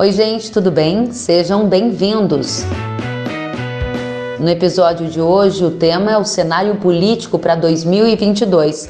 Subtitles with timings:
[0.00, 1.12] Oi, gente, tudo bem?
[1.12, 2.64] Sejam bem-vindos.
[4.38, 8.88] No episódio de hoje, o tema é o cenário político para 2022.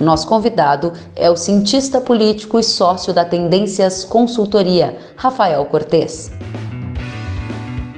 [0.00, 6.32] Nosso convidado é o cientista político e sócio da Tendências Consultoria, Rafael Cortes.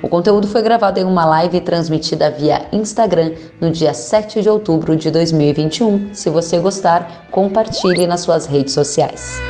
[0.02, 4.95] O conteúdo foi gravado em uma live transmitida via Instagram no dia 7 de outubro
[4.95, 6.12] de 2021.
[6.12, 9.41] Se você gostar, compartilhe nas suas redes sociais.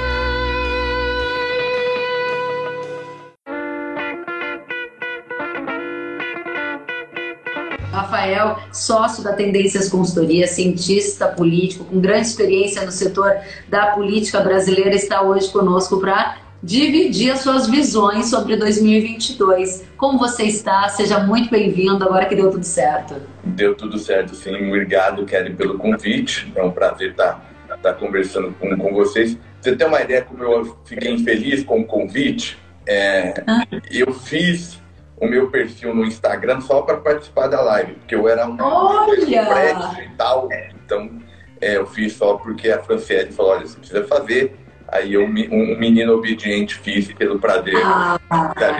[8.72, 13.32] Sócio da Tendências Consultoria, cientista político, com grande experiência no setor
[13.68, 19.84] da política brasileira, está hoje conosco para dividir as suas visões sobre 2022.
[19.96, 20.88] Como você está?
[20.88, 23.16] Seja muito bem-vindo, agora que deu tudo certo.
[23.44, 24.54] Deu tudo certo, sim.
[24.68, 26.52] Obrigado, Kelly, pelo convite.
[26.54, 29.38] É um prazer estar, estar conversando com, com vocês.
[29.60, 32.58] Você tem uma ideia como eu fiquei infeliz com o convite?
[32.86, 33.66] É, ah.
[33.90, 34.79] Eu fiz
[35.20, 40.02] o meu perfil no Instagram só para participar da live, porque eu era um Olha!
[40.02, 40.48] e tal.
[40.84, 41.20] Então,
[41.60, 44.56] é, eu fiz só porque a Franciele falou: olha, você precisa fazer
[44.92, 47.76] Aí eu, um menino obediente fiz pelo prazer.
[47.84, 48.18] Ah,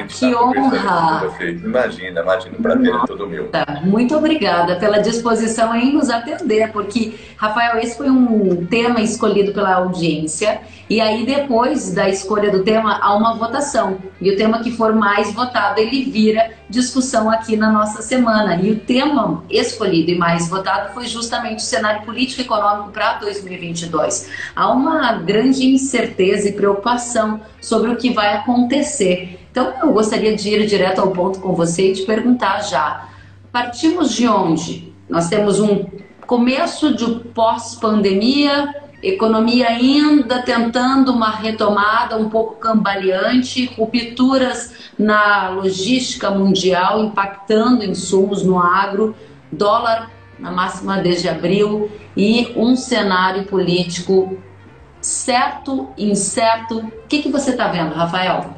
[0.09, 1.31] que tá honra!
[1.41, 3.51] Imagina, imagina, o prazer é todo meu.
[3.85, 9.75] Muito obrigada pela disposição em nos atender, porque, Rafael, esse foi um tema escolhido pela
[9.75, 14.73] audiência, e aí depois da escolha do tema há uma votação, e o tema que
[14.73, 18.57] for mais votado, ele vira discussão aqui na nossa semana.
[18.57, 23.15] E o tema escolhido e mais votado foi justamente o cenário político e econômico para
[23.19, 24.31] 2022.
[24.55, 29.39] Há uma grande incerteza e preocupação sobre o que vai acontecer.
[29.51, 33.09] Então, eu gostaria de ir direto ao ponto com você e te perguntar já.
[33.51, 34.93] Partimos de onde?
[35.09, 35.85] Nós temos um
[36.25, 38.73] começo de pós-pandemia,
[39.03, 48.59] economia ainda tentando uma retomada um pouco cambaleante, rupturas na logística mundial impactando insumos no
[48.59, 49.15] agro,
[49.51, 54.39] dólar na máxima desde abril e um cenário político
[55.01, 56.79] certo, incerto.
[56.79, 58.55] O que, que você está vendo, Rafael?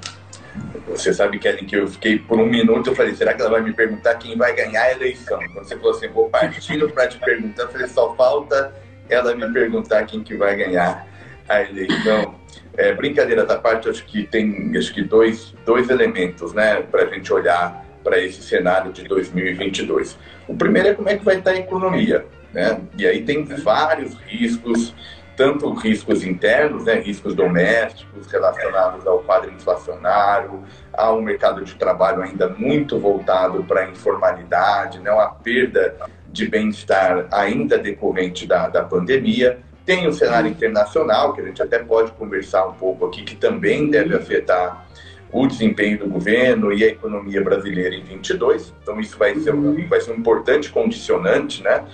[0.89, 3.63] Você sabe, Kelly, que eu fiquei por um minuto, eu falei, será que ela vai
[3.63, 5.39] me perguntar quem vai ganhar a eleição?
[5.53, 8.75] Quando você falou assim, vou partindo para te perguntar, eu falei, só falta
[9.09, 11.07] ela me perguntar quem que vai ganhar
[11.49, 12.35] a eleição.
[12.77, 17.07] É, brincadeira da parte, acho que tem acho que dois, dois elementos né, para a
[17.07, 20.19] gente olhar para esse cenário de 2022.
[20.49, 22.25] O primeiro é como é que vai estar a economia.
[22.53, 22.81] Né?
[22.99, 24.95] E aí tem vários riscos,
[25.37, 32.49] tanto riscos internos, né, riscos domésticos relacionados ao quadro inflacionário, ao mercado de trabalho ainda
[32.49, 35.97] muito voltado para a informalidade, né, uma perda
[36.33, 39.59] de bem-estar ainda decorrente da, da pandemia.
[39.85, 43.91] Tem o cenário internacional, que a gente até pode conversar um pouco aqui, que também
[43.91, 44.87] deve afetar
[45.31, 48.73] o desempenho do governo e a economia brasileira em 22.
[48.83, 51.85] Então isso vai ser um, vai ser um importante condicionante, né?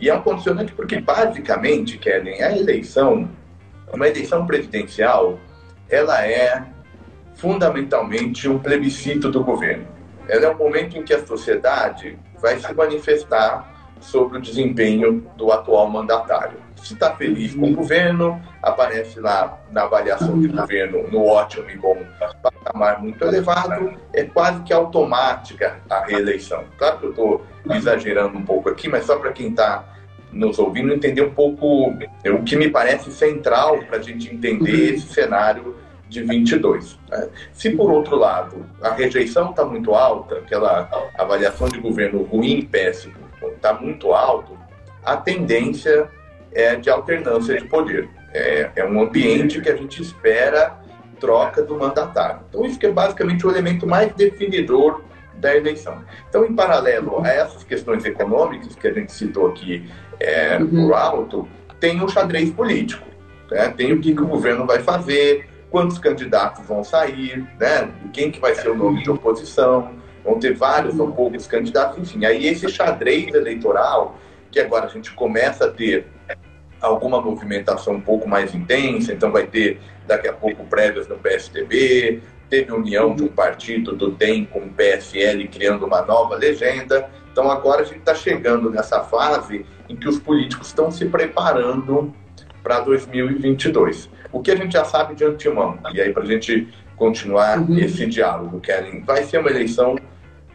[0.00, 3.28] E é um condicionante porque basicamente, Kellen, a eleição,
[3.92, 5.38] uma eleição presidencial,
[5.88, 6.64] ela é
[7.34, 9.86] fundamentalmente um plebiscito do governo.
[10.28, 13.73] Ela é um momento em que a sociedade vai se manifestar
[14.04, 16.58] sobre o desempenho do atual mandatário.
[16.76, 21.76] Se está feliz com o governo, aparece lá na avaliação de governo no ótimo e
[21.76, 21.96] bom
[22.42, 26.64] patamar muito elevado, é quase que automática a reeleição.
[26.76, 29.84] Claro que eu estou exagerando um pouco aqui, mas só para quem está
[30.30, 35.06] nos ouvindo entender um pouco o que me parece central para a gente entender esse
[35.06, 35.76] cenário
[36.08, 36.98] de 22.
[37.08, 37.28] Né?
[37.52, 43.23] Se, por outro lado, a rejeição está muito alta, aquela avaliação de governo ruim péssimo
[43.48, 44.58] está muito alto,
[45.04, 46.08] a tendência
[46.52, 48.08] é de alternância de poder.
[48.32, 50.78] É, é um ambiente que a gente espera
[51.20, 52.40] troca do mandatário.
[52.48, 55.02] Então, isso que é basicamente o elemento mais definidor
[55.36, 56.02] da eleição.
[56.28, 59.88] Então, em paralelo a essas questões econômicas que a gente citou aqui
[60.20, 60.86] é, uhum.
[60.86, 61.48] por alto,
[61.80, 63.06] tem o xadrez político.
[63.50, 63.68] Né?
[63.76, 67.90] Tem o que, que o governo vai fazer, quantos candidatos vão sair, né?
[68.12, 69.92] quem que vai ser o nome de oposição,
[70.24, 72.24] vão ter vários ou poucos candidatos, enfim.
[72.24, 74.16] Aí esse xadrez eleitoral,
[74.50, 76.06] que agora a gente começa a ter
[76.80, 82.20] alguma movimentação um pouco mais intensa, então vai ter daqui a pouco prévias no PSDB,
[82.48, 87.08] teve união de um partido do DEM com o PSL criando uma nova legenda.
[87.32, 92.14] Então agora a gente está chegando nessa fase em que os políticos estão se preparando
[92.62, 94.08] para 2022.
[94.32, 97.78] O que a gente já sabe de antemão, e aí para a gente continuar uhum.
[97.78, 99.96] esse diálogo, Kellen, vai ser uma eleição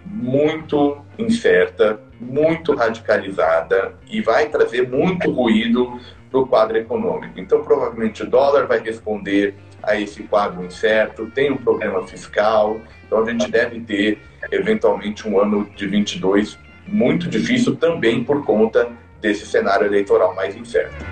[0.10, 6.00] muito incerta, muito radicalizada e vai trazer muito ruído
[6.32, 7.40] para o quadro econômico.
[7.40, 13.24] Então, provavelmente, o dólar vai responder a esse quadro incerto, tem um problema fiscal, então
[13.24, 14.20] a gente deve ter,
[14.52, 16.58] eventualmente, um ano de 22
[16.88, 18.90] muito difícil também por conta
[19.22, 21.06] desse cenário eleitoral mais incerto.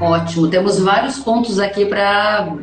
[0.00, 2.56] Ótimo, temos vários pontos aqui para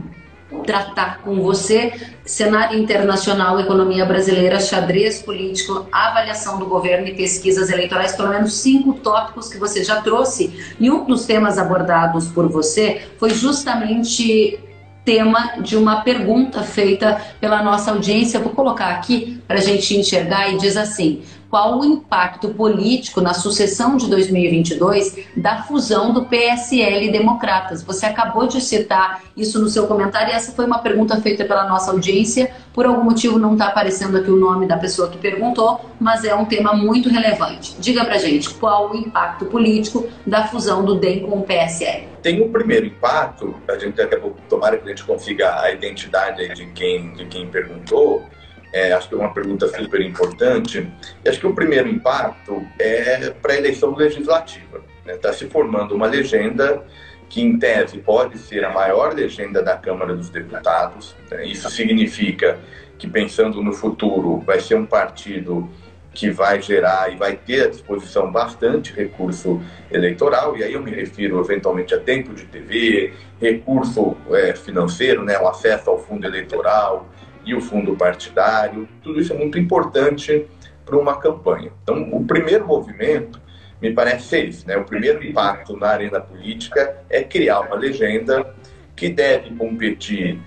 [0.66, 1.94] tratar com você.
[2.26, 8.94] Cenário internacional, economia brasileira, xadrez político, avaliação do governo e pesquisas eleitorais, pelo menos cinco
[8.94, 10.76] tópicos que você já trouxe.
[10.80, 14.60] E um dos temas abordados por você foi justamente
[15.06, 18.40] tema de uma pergunta feita pela nossa audiência.
[18.40, 23.34] Vou colocar aqui para a gente enxergar e diz assim: qual o impacto político na
[23.34, 27.82] sucessão de 2022 da fusão do PSL e Democratas.
[27.84, 31.68] Você acabou de citar isso no seu comentário e essa foi uma pergunta feita pela
[31.68, 32.52] nossa audiência.
[32.74, 36.36] Por algum motivo não está aparecendo aqui o nome da pessoa que perguntou, mas é
[36.36, 37.76] um tema muito relevante.
[37.80, 42.08] Diga pra gente qual o impacto político da fusão do DEM com o PSL.
[42.22, 45.72] Tem um primeiro impacto, a gente daqui a pouco, tomara que a gente consiga a
[45.72, 48.26] identidade de quem, de quem perguntou,
[48.72, 50.88] é, acho que é uma pergunta super importante.
[51.24, 54.82] E acho que o primeiro impacto é para a eleição legislativa.
[55.00, 55.18] Está né?
[55.18, 56.84] Tá se formando uma legenda
[57.28, 61.16] que, em tese, pode ser a maior legenda da Câmara dos Deputados.
[61.30, 61.46] Né?
[61.46, 62.60] Isso significa
[62.98, 65.70] que, pensando no futuro, vai ser um partido
[66.12, 69.62] que vai gerar e vai ter à disposição bastante recurso
[69.92, 75.40] eleitoral, e aí eu me refiro eventualmente a tempo de TV, recurso é, financeiro, né,
[75.40, 77.08] o acesso ao fundo eleitoral,
[77.46, 80.46] e o fundo partidário, tudo isso é muito importante
[80.86, 81.72] para uma campanha.
[81.84, 83.40] Então, o primeiro movimento
[83.82, 84.76] me parece ser isso, né?
[84.78, 88.54] O primeiro impacto na arena política é criar uma legenda
[88.96, 90.40] que deve competir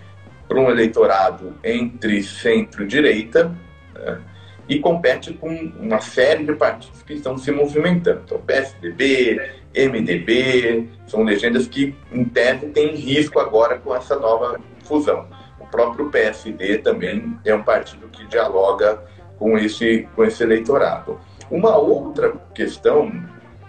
[0.46, 3.56] para um eleitorado entre centro-direita
[3.94, 4.20] né?
[4.68, 8.22] e compete com uma série de partidos que estão se movimentando.
[8.24, 9.40] Então, PSDB,
[9.74, 15.26] MDB, são legendas que, em tese, têm risco agora com essa nova fusão
[15.70, 19.02] próprio PSD também é um partido que dialoga
[19.38, 21.18] com esse, com esse eleitorado.
[21.50, 23.10] Uma outra questão,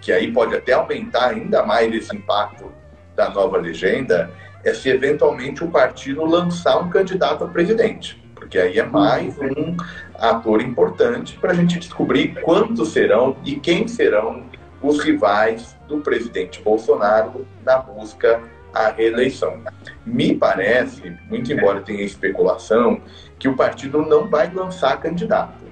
[0.02, 2.72] que aí pode até aumentar ainda mais esse impacto
[3.16, 4.32] da nova legenda,
[4.64, 9.76] é se eventualmente o partido lançar um candidato a presidente, porque aí é mais um
[10.16, 14.44] ator importante para a gente descobrir quantos serão e quem serão
[14.82, 18.42] os rivais do presidente Bolsonaro na busca
[18.74, 19.62] à reeleição.
[20.06, 23.02] Me parece, muito embora tenha especulação,
[23.38, 25.64] que o partido não vai lançar candidato.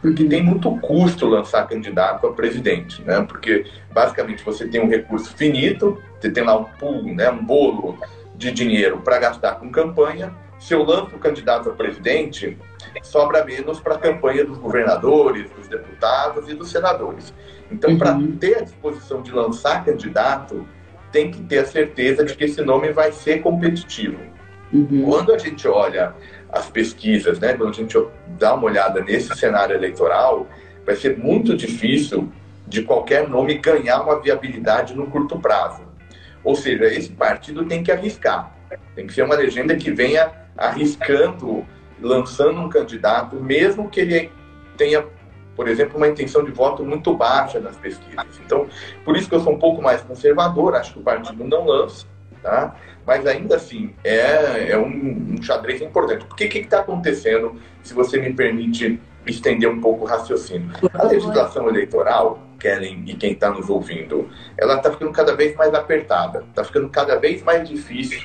[0.00, 3.22] Porque tem muito custo lançar candidato a presidente, né?
[3.22, 7.30] Porque basicamente você tem um recurso finito, você tem lá um pool, né?
[7.30, 7.96] um bolo
[8.34, 10.34] de dinheiro para gastar com campanha.
[10.58, 12.58] Se eu lanço o candidato a presidente,
[13.02, 17.32] sobra menos para a campanha dos governadores, dos deputados e dos senadores.
[17.70, 17.98] Então, uhum.
[17.98, 20.66] para ter a disposição de lançar candidato,
[21.12, 24.18] tem que ter a certeza de que esse nome vai ser competitivo.
[24.72, 25.04] Uhum.
[25.04, 26.14] Quando a gente olha
[26.50, 27.96] as pesquisas, né, quando a gente
[28.38, 30.46] dá uma olhada nesse cenário eleitoral,
[30.84, 32.32] vai ser muito difícil
[32.66, 35.82] de qualquer nome ganhar uma viabilidade no curto prazo.
[36.42, 38.50] Ou seja, esse partido tem que arriscar.
[38.94, 41.66] Tem que ser uma legenda que venha arriscando,
[42.00, 44.30] lançando um candidato, mesmo que ele
[44.76, 45.04] tenha
[45.62, 48.26] por exemplo, uma intenção de voto muito baixa nas pesquisas.
[48.44, 48.66] Então,
[49.04, 52.04] por isso que eu sou um pouco mais conservador, acho que o partido não lança,
[52.42, 52.74] tá?
[53.06, 56.24] mas ainda assim é, é um, um xadrez importante.
[56.24, 60.68] Porque o que está acontecendo, se você me permite estender um pouco o raciocínio?
[60.94, 64.28] A legislação eleitoral, Kellen e quem está nos ouvindo,
[64.58, 68.20] ela está ficando cada vez mais apertada, está ficando cada vez mais difícil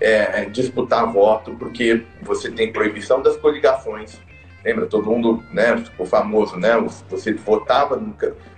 [0.00, 4.18] é, disputar voto, porque você tem proibição das coligações,
[4.64, 6.72] Lembra, todo mundo né, ficou famoso, né?
[7.08, 7.96] Você votava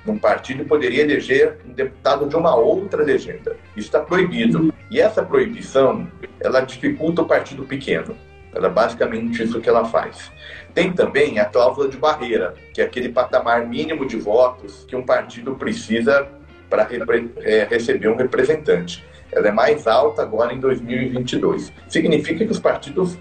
[0.05, 3.57] num, partido e poderia eleger um deputado de uma outra legenda.
[3.77, 4.75] Isso está proibido.
[4.91, 6.09] E essa proibição,
[6.41, 8.17] ela dificulta o partido pequeno.
[8.55, 10.31] Ela é basicamente isso que ela faz.
[10.75, 15.05] Tem também a cláusula de barreira, que é aquele patamar mínimo de votos que um
[15.05, 16.29] partido precisa
[16.69, 16.89] para
[17.41, 19.05] é, receber um representante.
[19.31, 21.73] Ela é mais alta agora em 2022.
[21.89, 23.17] Significa que os partidos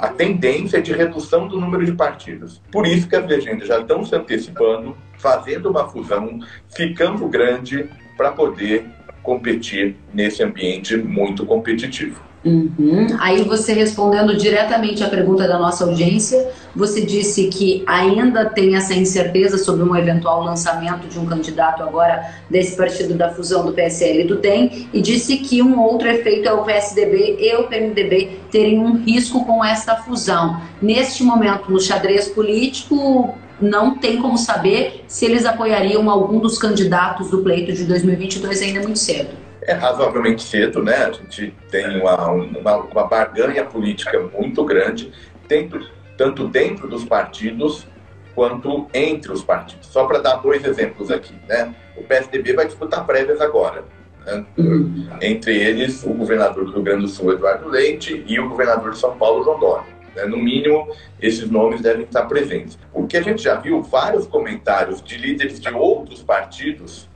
[0.00, 2.60] a tendência de redução do número de partidos.
[2.70, 6.40] Por isso que as legendas já estão se antecipando, fazendo uma fusão,
[6.74, 8.86] ficando grande para poder
[9.22, 12.29] competir nesse ambiente muito competitivo.
[12.42, 13.06] Uhum.
[13.18, 18.94] Aí você respondendo diretamente à pergunta da nossa audiência, você disse que ainda tem essa
[18.94, 24.22] incerteza sobre um eventual lançamento de um candidato agora desse partido da fusão do PSL
[24.22, 28.40] e do DEM e disse que um outro efeito é o PSDB e o PMDB
[28.50, 30.62] terem um risco com esta fusão.
[30.80, 37.28] Neste momento, no xadrez político, não tem como saber se eles apoiariam algum dos candidatos
[37.28, 39.49] do pleito de 2022 ainda muito cedo.
[39.70, 40.96] É razoavelmente cedo, né?
[40.96, 45.12] A gente tem uma, uma, uma barganha política muito grande,
[45.46, 47.86] dentro, tanto dentro dos partidos
[48.34, 49.86] quanto entre os partidos.
[49.86, 51.72] Só para dar dois exemplos aqui, né?
[51.96, 53.84] O PSDB vai disputar prévias agora.
[54.26, 54.44] Né?
[54.58, 55.08] Uhum.
[55.22, 58.98] Entre eles, o governador do Rio Grande do Sul, Eduardo Leite, e o governador de
[58.98, 59.86] São Paulo, João Dória.
[60.16, 60.24] Né?
[60.24, 60.88] No mínimo,
[61.22, 62.76] esses nomes devem estar presentes.
[62.92, 67.09] O que a gente já viu, vários comentários de líderes de outros partidos?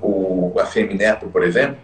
[0.00, 1.78] O ACM Neto, por exemplo,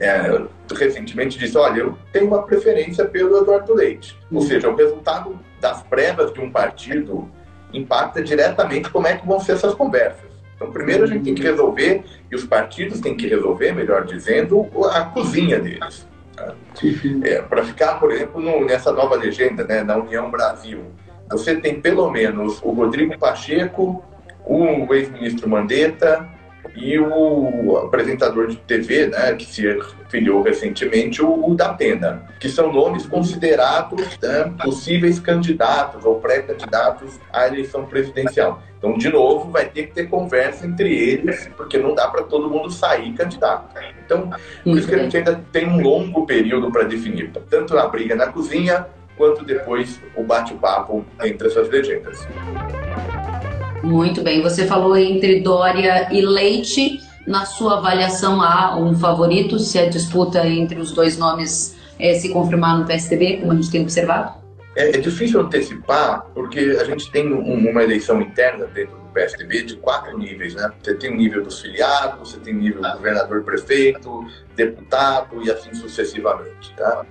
[0.00, 0.40] é,
[0.74, 4.18] recentemente disse, olha, eu tenho uma preferência pelo Eduardo Leite.
[4.32, 7.28] Ou seja, o resultado das prévias de um partido
[7.72, 10.28] impacta diretamente como é que vão ser essas conversas.
[10.54, 14.66] Então, primeiro a gente tem que resolver, e os partidos têm que resolver, melhor dizendo,
[14.90, 16.06] a cozinha deles.
[16.34, 16.54] Tá?
[17.24, 20.84] É, Para ficar, por exemplo, no, nessa nova legenda, né, na União Brasil,
[21.30, 24.02] você tem pelo menos o Rodrigo Pacheco,
[24.44, 26.26] o ex-ministro Mandetta,
[26.80, 32.48] e o apresentador de TV, né, que se filiou recentemente, o, o da Pena, que
[32.48, 38.62] são nomes considerados né, possíveis candidatos ou pré-candidatos à eleição presidencial.
[38.78, 42.48] Então, de novo, vai ter que ter conversa entre eles, porque não dá para todo
[42.48, 43.74] mundo sair candidato.
[44.04, 44.30] Então,
[44.62, 48.14] por isso que a gente ainda tem um longo período para definir, tanto na briga
[48.14, 52.26] na cozinha, quanto depois o bate-papo entre essas legendas.
[53.82, 54.42] Muito bem.
[54.42, 57.00] Você falou entre Dória e Leite.
[57.26, 62.30] Na sua avaliação, há um favorito se a disputa entre os dois nomes é, se
[62.30, 64.32] confirmar no PSDB, como a gente tem observado?
[64.74, 69.62] É, é difícil antecipar, porque a gente tem um, uma eleição interna dentro do PSDB
[69.64, 70.70] de quatro níveis, né?
[70.82, 75.74] Você tem o nível dos filiados, você tem o nível do governador-prefeito, deputado e assim
[75.74, 77.04] sucessivamente, tá?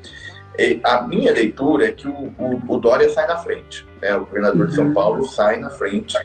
[0.57, 4.15] E a minha leitura é que o, o, o Dória sai na frente, né?
[4.15, 4.93] O governador de São uhum.
[4.93, 6.17] Paulo sai na frente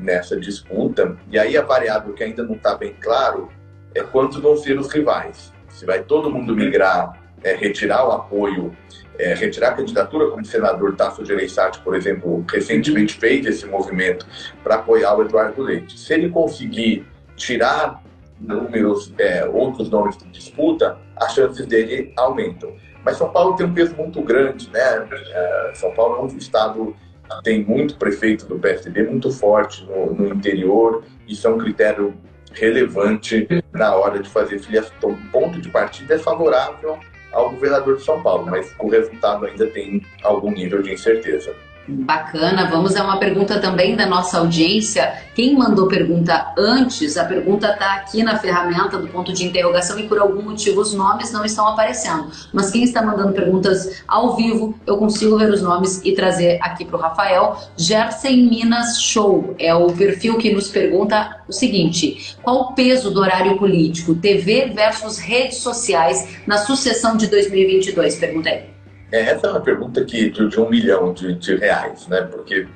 [0.00, 1.16] nessa disputa.
[1.30, 3.48] E aí a variável que ainda não está bem claro
[3.94, 5.52] é quantos vão ser os rivais.
[5.68, 8.76] Se vai todo mundo migrar, é, retirar o apoio,
[9.18, 14.26] é, retirar a candidatura, como o senador Tasso Gereissati, por exemplo, recentemente fez esse movimento
[14.62, 15.98] para apoiar o Eduardo Leite.
[15.98, 18.02] Se ele conseguir tirar
[18.40, 22.74] números, é, outros nomes de disputa, as chances dele aumentam.
[23.04, 25.08] Mas São Paulo tem um peso muito grande, né?
[25.10, 26.96] É, São Paulo é um estado
[27.42, 32.14] tem muito prefeito do PSDB muito forte no, no interior, isso é um critério
[32.52, 34.92] relevante na hora de fazer filiação.
[34.98, 36.98] Então, o ponto de partida é favorável
[37.32, 41.54] ao governador de São Paulo, mas o resultado ainda tem algum nível de incerteza.
[41.88, 45.12] Bacana, vamos a uma pergunta também da nossa audiência.
[45.34, 50.06] Quem mandou pergunta antes, a pergunta está aqui na ferramenta do ponto de interrogação e
[50.06, 52.30] por algum motivo os nomes não estão aparecendo.
[52.52, 56.84] Mas quem está mandando perguntas ao vivo, eu consigo ver os nomes e trazer aqui
[56.84, 57.56] para o Rafael.
[57.76, 63.20] Gersen Minas Show é o perfil que nos pergunta o seguinte: qual o peso do
[63.20, 68.16] horário político, TV versus redes sociais na sucessão de 2022?
[68.16, 68.56] Pergunta aí.
[68.58, 68.79] É,
[69.18, 72.22] essa é uma pergunta que, de, de um milhão de, de, reais, né?
[72.22, 72.68] Porque,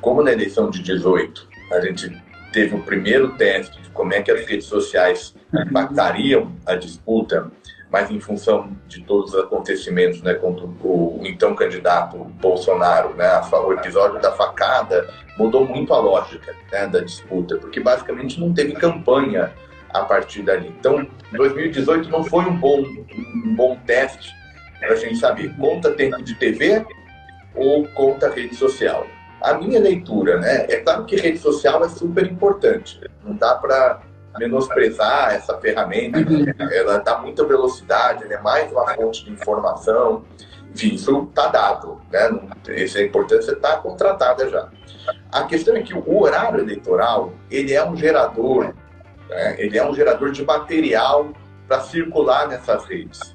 [0.00, 4.30] como na eleição de 18, a gente teve o primeiro teste de como é que
[4.30, 7.50] as redes sociais impactariam a disputa,
[7.90, 13.40] mas em função de todos os acontecimentos, né, contra o, o então candidato Bolsonaro, né,
[13.52, 18.72] o episódio da facada mudou muito a lógica né, da disputa, porque basicamente não teve
[18.72, 19.52] campanha
[19.90, 20.68] a partir dali.
[20.68, 24.35] Então, 2018 não foi um bom, um bom teste
[24.78, 26.84] para a gente saber, conta tempo de TV
[27.54, 29.06] ou conta rede social.
[29.40, 30.66] A minha leitura, né?
[30.68, 33.00] É claro que rede social é super importante.
[33.24, 34.00] Não dá para
[34.38, 36.18] menosprezar essa ferramenta.
[36.72, 40.24] Ela dá muita velocidade, ela é mais uma fonte de informação.
[40.74, 42.28] Enfim, isso está dado, né?
[42.68, 44.68] Essa importância está contratada já.
[45.32, 48.74] A questão é que o horário eleitoral ele é um gerador,
[49.28, 49.54] né?
[49.58, 51.30] ele é um gerador de material
[51.66, 53.34] para circular nessas redes.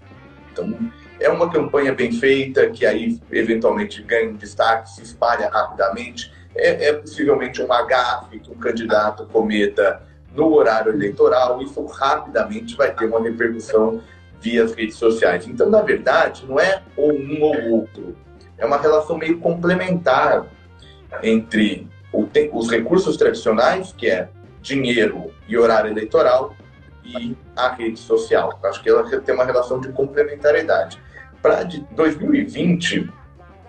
[0.51, 0.77] Então,
[1.21, 6.31] é uma campanha bem feita, que aí eventualmente ganha destaque, se espalha rapidamente.
[6.55, 10.01] É, é possivelmente uma gafe que um candidato cometa
[10.35, 14.01] no horário eleitoral, isso rapidamente vai ter uma repercussão
[14.39, 15.47] via as redes sociais.
[15.47, 18.17] Então, na verdade, não é ou um ou outro,
[18.57, 20.45] é uma relação meio complementar
[21.21, 21.87] entre
[22.51, 24.29] os recursos tradicionais, que é
[24.61, 26.55] dinheiro e horário eleitoral,
[27.03, 28.59] e a rede social.
[28.63, 30.99] Acho que ela tem uma relação de complementariedade.
[31.41, 33.09] Para 2020,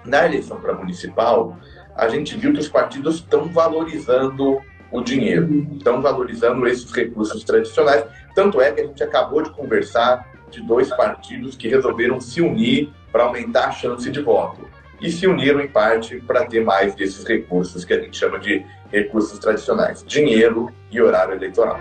[0.04, 1.56] na eleição para municipal,
[1.96, 4.60] a gente viu que os partidos estão valorizando
[4.90, 8.04] o dinheiro, estão valorizando esses recursos tradicionais.
[8.34, 12.92] Tanto é que a gente acabou de conversar de dois partidos que resolveram se unir
[13.10, 14.68] para aumentar a chance de voto.
[15.00, 18.64] E se uniram, em parte, para ter mais desses recursos que a gente chama de
[18.90, 21.80] recursos tradicionais: dinheiro e horário eleitoral.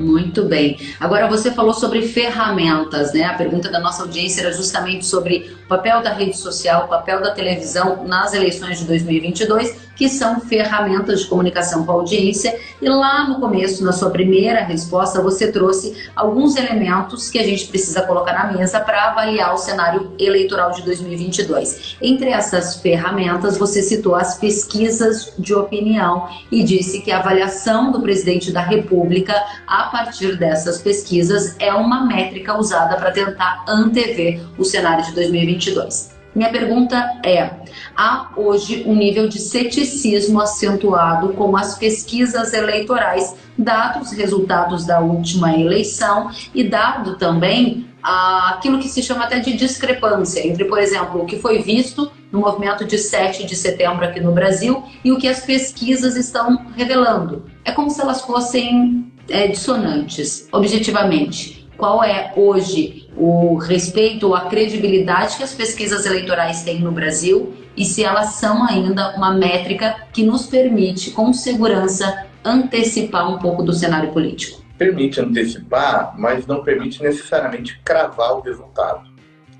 [0.00, 0.78] Muito bem.
[0.98, 3.24] Agora você falou sobre ferramentas, né?
[3.24, 7.20] A pergunta da nossa audiência era justamente sobre o papel da rede social, o papel
[7.20, 12.58] da televisão nas eleições de 2022, que são ferramentas de comunicação com a audiência.
[12.80, 17.66] E lá no começo, na sua primeira resposta, você trouxe alguns elementos que a gente
[17.66, 21.98] precisa colocar na mesa para avaliar o cenário eleitoral de 2022.
[22.00, 28.00] Entre essas ferramentas, você citou as pesquisas de opinião e disse que a avaliação do
[28.00, 29.34] presidente da República
[29.66, 36.19] a partir dessas pesquisas é uma métrica usada para tentar antever o cenário de 2022.
[36.34, 37.50] Minha pergunta é:
[37.96, 45.00] há hoje um nível de ceticismo acentuado com as pesquisas eleitorais, dados os resultados da
[45.00, 51.22] última eleição e dado também aquilo que se chama até de discrepância entre, por exemplo,
[51.22, 55.18] o que foi visto no movimento de 7 de setembro aqui no Brasil e o
[55.18, 57.44] que as pesquisas estão revelando.
[57.64, 61.68] É como se elas fossem é, dissonantes, objetivamente.
[61.76, 67.52] Qual é hoje o respeito ou a credibilidade que as pesquisas eleitorais têm no Brasil
[67.76, 73.62] e se elas são ainda uma métrica que nos permite, com segurança, antecipar um pouco
[73.62, 74.62] do cenário político?
[74.78, 79.06] Permite antecipar, mas não permite necessariamente cravar o resultado.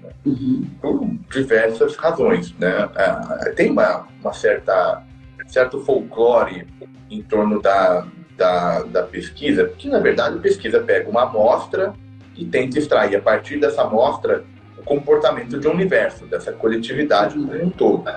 [0.03, 0.11] Né?
[0.25, 0.67] Uhum.
[0.81, 2.55] Por diversas razões.
[2.59, 2.89] Né?
[2.97, 5.05] É, tem uma, uma certa
[5.47, 6.67] certo folclore
[7.11, 8.07] em torno da,
[8.39, 11.93] da, da pesquisa, porque na verdade a pesquisa pega uma amostra
[12.37, 14.45] e tenta extrair a partir dessa amostra
[14.79, 18.11] o comportamento de um universo, dessa coletividade como um todo.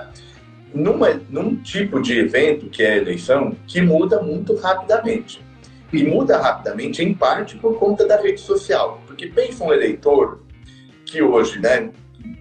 [0.72, 5.44] Numa, num tipo de evento que é a eleição, que muda muito rapidamente.
[5.92, 9.00] E muda rapidamente, em parte, por conta da rede social.
[9.06, 10.40] Porque pensa um eleitor
[11.06, 11.90] que hoje né,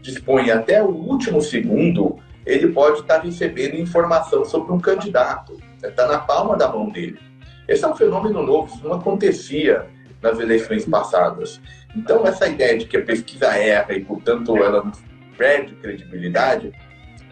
[0.01, 5.58] dispõe até o último segundo, ele pode estar recebendo informação sobre um candidato.
[5.84, 7.20] Está na palma da mão dele.
[7.68, 9.86] Esse é um fenômeno novo, isso não acontecia
[10.24, 11.62] nas eleições passadas.
[11.96, 14.91] Então, essa ideia de que a pesquisa erra e, portanto, ela
[15.38, 16.71] perde credibilidade,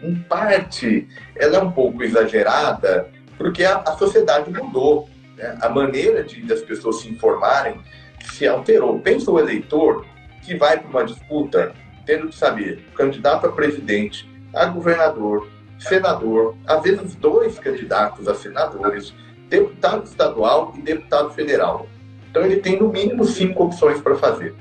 [0.02, 5.08] em parte, ela é um pouco exagerada, porque a, a sociedade mudou.
[5.36, 5.56] Né?
[5.60, 7.80] A maneira de das pessoas se informarem
[8.24, 8.98] se alterou.
[9.00, 10.04] Pensa o eleitor
[10.42, 11.72] que vai para uma disputa
[12.04, 19.14] tendo que saber candidato a presidente, a governador, senador, às vezes dois candidatos a senadores,
[19.48, 21.86] deputado estadual e deputado federal.
[22.32, 24.54] Então ele tem no mínimo cinco opções para fazer.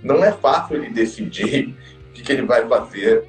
[0.00, 1.74] Não é fácil ele decidir
[2.08, 3.24] o que, que ele vai fazer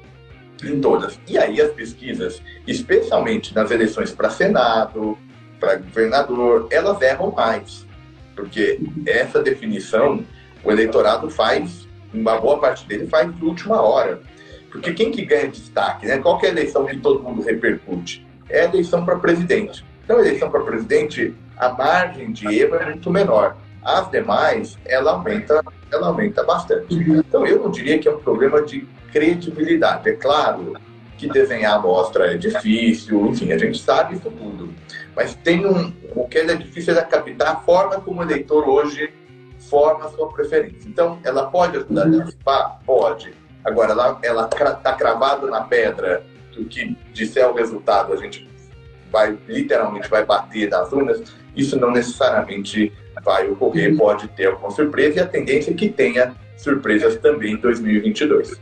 [0.62, 1.18] em todas.
[1.26, 5.18] E aí as pesquisas, especialmente nas eleições para Senado,
[5.58, 7.84] para governador, elas erram mais.
[8.36, 10.24] Porque essa definição
[10.62, 14.20] o eleitorado faz, uma boa parte dele faz de última hora.
[14.70, 16.06] Porque quem que ganha destaque?
[16.06, 16.18] Né?
[16.18, 18.24] Qual é a eleição que todo mundo repercute?
[18.48, 19.84] É a eleição para presidente.
[20.04, 23.56] Então, a eleição para presidente, a margem de erro é muito menor.
[23.84, 26.94] As demais, ela aumenta, ela aumenta bastante.
[26.94, 27.18] Uhum.
[27.18, 30.08] Então, eu não diria que é um problema de credibilidade.
[30.08, 30.74] É claro
[31.18, 34.72] que desenhar a amostra é difícil, enfim, a gente sabe isso tudo.
[35.14, 39.12] Mas tem um, o que é difícil é captar a forma como o eleitor hoje
[39.58, 40.88] forma a sua preferência.
[40.88, 42.20] Então, ela pode ajudar a uhum.
[42.20, 42.80] antecipar?
[42.84, 43.34] Pode.
[43.64, 43.92] Agora,
[44.22, 48.48] ela está cravada na pedra que o que disser o resultado a gente
[49.10, 51.22] vai literalmente vai bater das urnas,
[51.54, 52.92] isso não necessariamente
[53.24, 53.98] vai ocorrer, uhum.
[53.98, 58.60] pode ter alguma surpresa e a tendência é que tenha surpresas também em 2022.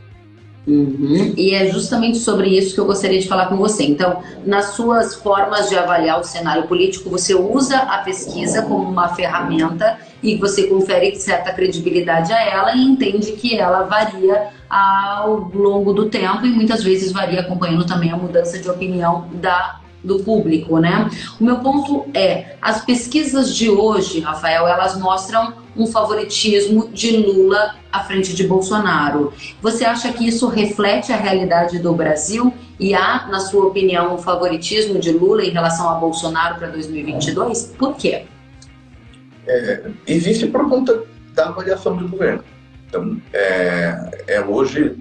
[0.67, 1.33] Uhum.
[1.35, 3.83] E é justamente sobre isso que eu gostaria de falar com você.
[3.83, 9.09] Então, nas suas formas de avaliar o cenário político, você usa a pesquisa como uma
[9.09, 15.93] ferramenta e você confere certa credibilidade a ela e entende que ela varia ao longo
[15.93, 20.79] do tempo e muitas vezes varia acompanhando também a mudança de opinião da do público,
[20.79, 21.09] né?
[21.39, 27.75] O meu ponto é, as pesquisas de hoje, Rafael, elas mostram um favoritismo de Lula
[27.91, 29.33] à frente de Bolsonaro.
[29.61, 34.17] Você acha que isso reflete a realidade do Brasil e há, na sua opinião, um
[34.17, 37.75] favoritismo de Lula em relação a Bolsonaro para 2022?
[37.77, 38.25] Por quê?
[39.47, 42.43] É, existe por conta da avaliação do governo.
[42.87, 44.97] Então, é, é hoje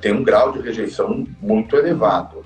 [0.00, 2.44] tem um grau de rejeição muito elevado.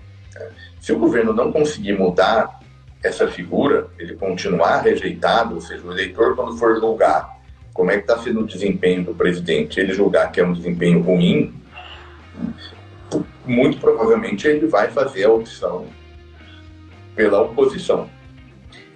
[0.83, 2.59] Se o governo não conseguir mudar
[3.05, 7.40] essa figura, ele continuar rejeitado, ou seja, o eleitor, quando for julgar
[7.73, 11.01] como é que está sendo o desempenho do presidente, ele julgar que é um desempenho
[11.01, 11.55] ruim,
[13.47, 15.87] muito provavelmente ele vai fazer a opção
[17.14, 18.11] pela oposição.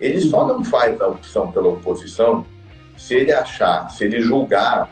[0.01, 2.45] Ele só não faz a opção pela oposição
[2.97, 4.91] se ele achar, se ele julgar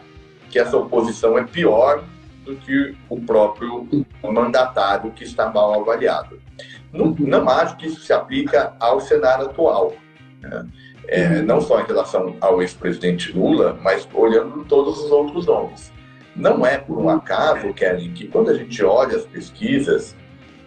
[0.48, 2.04] que essa oposição é pior
[2.44, 3.88] do que o próprio
[4.22, 6.43] mandatário que está mal avaliado.
[6.94, 9.92] Não, não acho que isso se aplica ao cenário atual.
[10.40, 10.66] Né?
[11.08, 11.42] É, uhum.
[11.42, 15.92] Não só em relação ao ex-presidente Lula, mas olhando todos os outros nomes.
[16.34, 20.16] Não é por um acaso, Kelly, que quando a gente olha as pesquisas,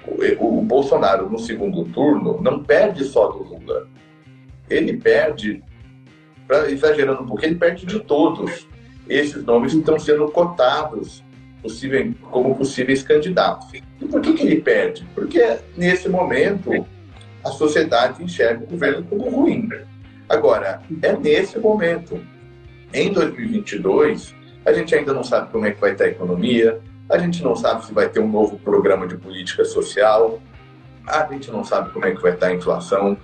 [0.06, 3.88] o, o Bolsonaro no segundo turno não perde só do Lula.
[4.70, 5.64] Ele perde,
[6.46, 8.68] pra, exagerando um pouco, ele perde de todos.
[9.10, 11.24] Esses nomes estão sendo cotados
[11.68, 13.68] possível, como possíveis candidatos.
[13.74, 15.06] E por que, que ele perde?
[15.14, 16.86] Porque nesse momento
[17.44, 19.70] a sociedade enxerga o governo como ruim.
[20.30, 22.20] Agora, é nesse momento.
[22.94, 24.34] Em 2022,
[24.66, 27.56] a gente ainda não sabe como é que vai estar a economia, a gente não
[27.56, 30.42] sabe se vai ter um novo programa de política social,
[31.06, 33.18] a gente não sabe como é que vai estar a inflação,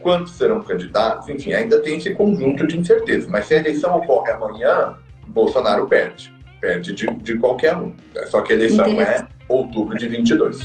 [0.00, 3.28] quantos serão candidatos, enfim, ainda tem esse conjunto de incertezas.
[3.28, 4.96] Mas se a eleição ocorre amanhã,
[5.28, 6.32] Bolsonaro perde.
[6.60, 7.94] Perde de, de qualquer um.
[8.26, 10.60] Só que a eleição é outubro de 22.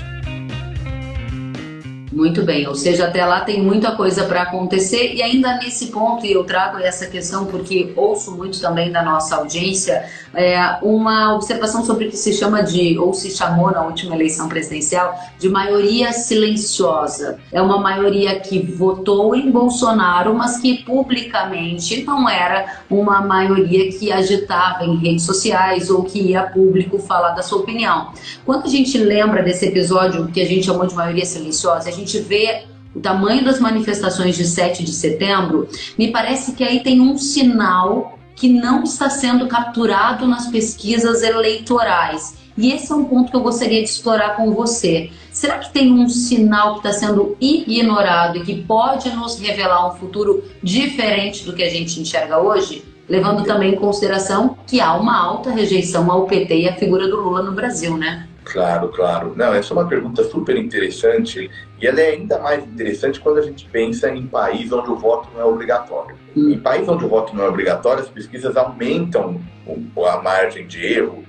[2.15, 6.25] Muito bem, ou seja, até lá tem muita coisa para acontecer e ainda nesse ponto,
[6.25, 11.83] e eu trago essa questão porque ouço muito também da nossa audiência, é, uma observação
[11.83, 16.13] sobre o que se chama de, ou se chamou na última eleição presidencial, de maioria
[16.13, 17.37] silenciosa.
[17.51, 24.09] É uma maioria que votou em Bolsonaro, mas que publicamente não era uma maioria que
[24.09, 28.13] agitava em redes sociais ou que ia público falar da sua opinião.
[28.45, 32.04] Quando a gente lembra desse episódio que a gente chamou de maioria silenciosa, a gente
[32.05, 32.63] gente vê
[32.93, 38.17] o tamanho das manifestações de 7 de setembro, me parece que aí tem um sinal
[38.35, 42.37] que não está sendo capturado nas pesquisas eleitorais.
[42.57, 45.09] E esse é um ponto que eu gostaria de explorar com você.
[45.31, 49.97] Será que tem um sinal que está sendo ignorado e que pode nos revelar um
[49.97, 52.83] futuro diferente do que a gente enxerga hoje?
[53.09, 57.19] Levando também em consideração que há uma alta rejeição ao PT e à figura do
[57.19, 58.27] Lula no Brasil, né?
[58.45, 59.33] Claro, claro.
[59.35, 61.49] Não, essa é uma pergunta super interessante
[61.81, 65.27] e ela é ainda mais interessante quando a gente pensa em país onde o voto
[65.33, 66.15] não é obrigatório.
[66.37, 66.51] Hum.
[66.51, 69.41] Em país onde o voto não é obrigatório, as pesquisas aumentam
[70.07, 71.23] a margem de erro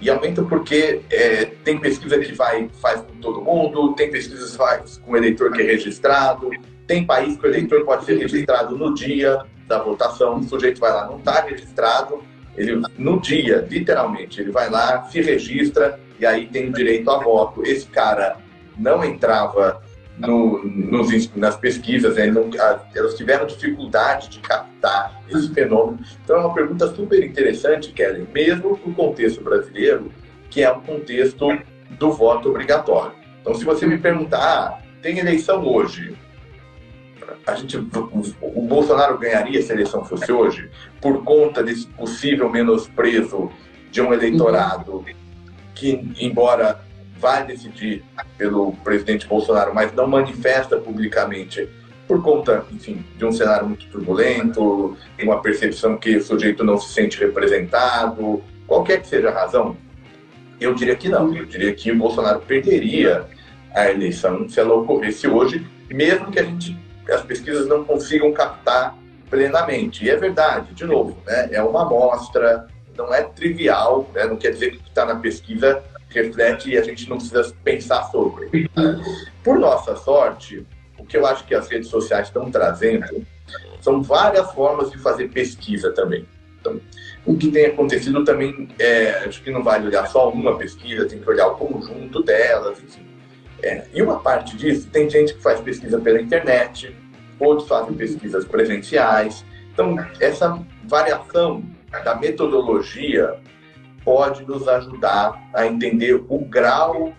[0.00, 4.56] e aumentam porque é, tem pesquisa que vai faz com todo mundo, tem pesquisas que
[4.56, 6.50] faz com o eleitor que é registrado,
[6.86, 10.92] tem país que o eleitor pode ser registrado no dia da votação, o sujeito vai
[10.92, 12.22] lá, não está registrado,
[12.56, 17.62] ele no dia, literalmente, ele vai lá, se registra e aí tem direito a voto.
[17.64, 18.36] Esse cara
[18.76, 19.82] não entrava
[20.18, 22.26] no, nos, nas pesquisas, né?
[22.26, 22.50] não,
[22.94, 25.98] elas tiveram dificuldade de captar esse fenômeno.
[26.22, 30.12] Então é uma pergunta super interessante, Kelly, mesmo para o contexto brasileiro,
[30.50, 31.48] que é um contexto
[31.98, 33.14] do voto obrigatório.
[33.40, 36.14] Então, se você me perguntar, ah, tem eleição hoje,
[37.46, 43.50] a gente, o Bolsonaro ganharia se a eleição fosse hoje, por conta desse possível menosprezo
[43.90, 45.04] de um eleitorado
[45.80, 46.78] que, embora
[47.18, 48.04] vai decidir
[48.36, 51.68] pelo presidente Bolsonaro, mas não manifesta publicamente
[52.06, 56.92] por conta, enfim, de um cenário muito turbulento, uma percepção que o sujeito não se
[56.92, 59.76] sente representado, qualquer que seja a razão,
[60.60, 61.34] eu diria que não.
[61.34, 63.26] Eu diria que o Bolsonaro perderia
[63.72, 66.76] a eleição se ela ocorresse hoje, mesmo que a gente,
[67.08, 68.96] as pesquisas não consigam captar
[69.30, 70.04] plenamente.
[70.04, 71.48] E é verdade, de novo, né?
[71.52, 72.66] é uma amostra,
[73.02, 74.24] não é trivial, né?
[74.26, 77.54] não quer dizer que o que está na pesquisa reflete e a gente não precisa
[77.64, 78.68] pensar sobre.
[79.42, 80.66] Por nossa sorte,
[80.98, 83.24] o que eu acho que as redes sociais estão trazendo
[83.80, 86.26] são várias formas de fazer pesquisa também.
[86.60, 86.78] Então,
[87.24, 91.18] o que tem acontecido também, é, acho que não vale olhar só uma pesquisa, tem
[91.18, 93.06] que olhar o conjunto delas, enfim.
[93.62, 96.94] É, e uma parte disso, tem gente que faz pesquisa pela internet,
[97.38, 99.44] outros fazem pesquisas presenciais.
[99.72, 101.62] Então, essa variação
[101.98, 103.34] da metodologia
[104.04, 107.12] pode nos ajudar a entender o grau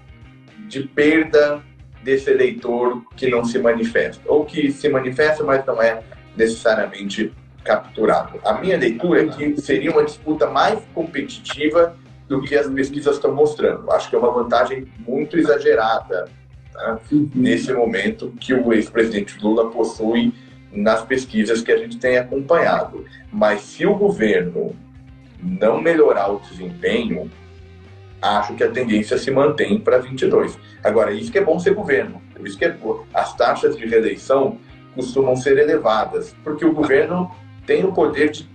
[0.67, 1.61] de perda
[2.03, 6.01] desse eleitor que não se manifesta, ou que se manifesta, mas não é
[6.35, 7.31] necessariamente
[7.63, 8.39] capturado.
[8.43, 11.95] A minha leitura é que seria uma disputa mais competitiva
[12.27, 13.91] do que as pesquisas estão mostrando.
[13.91, 16.27] Acho que é uma vantagem muito exagerada
[16.73, 16.99] tá?
[17.35, 20.33] nesse momento que o ex-presidente Lula possui
[20.71, 23.05] nas pesquisas que a gente tem acompanhado.
[23.31, 24.75] Mas se o governo
[25.41, 27.29] não melhorar o desempenho,
[28.21, 30.57] acho que a tendência se mantém para 22.
[30.83, 32.21] Agora, isso que é bom ser governo.
[32.33, 32.75] Por isso que é,
[33.13, 34.57] as taxas de reeleição
[34.95, 37.31] costumam ser elevadas, porque o governo
[37.65, 38.49] tem o poder de,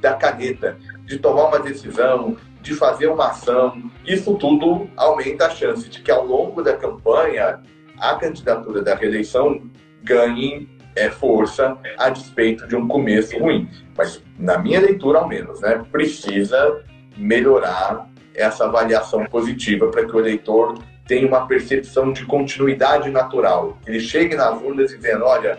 [0.00, 3.90] da caneta, de tomar uma decisão, de fazer uma ação.
[4.04, 7.60] Isso tudo aumenta a chance de que ao longo da campanha
[7.98, 9.62] a candidatura da reeleição
[10.02, 13.68] ganhe é, força a despeito de um começo ruim.
[13.96, 16.82] Mas, na minha leitura, ao menos, né, precisa
[17.16, 23.78] melhorar essa avaliação positiva para que o eleitor tenha uma percepção de continuidade natural.
[23.86, 25.58] Ele chegue nas urnas dizendo: olha,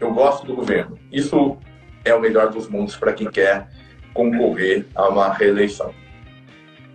[0.00, 0.98] eu gosto do governo.
[1.12, 1.58] Isso
[2.04, 3.68] é o melhor dos mundos para quem quer
[4.12, 5.92] concorrer a uma reeleição.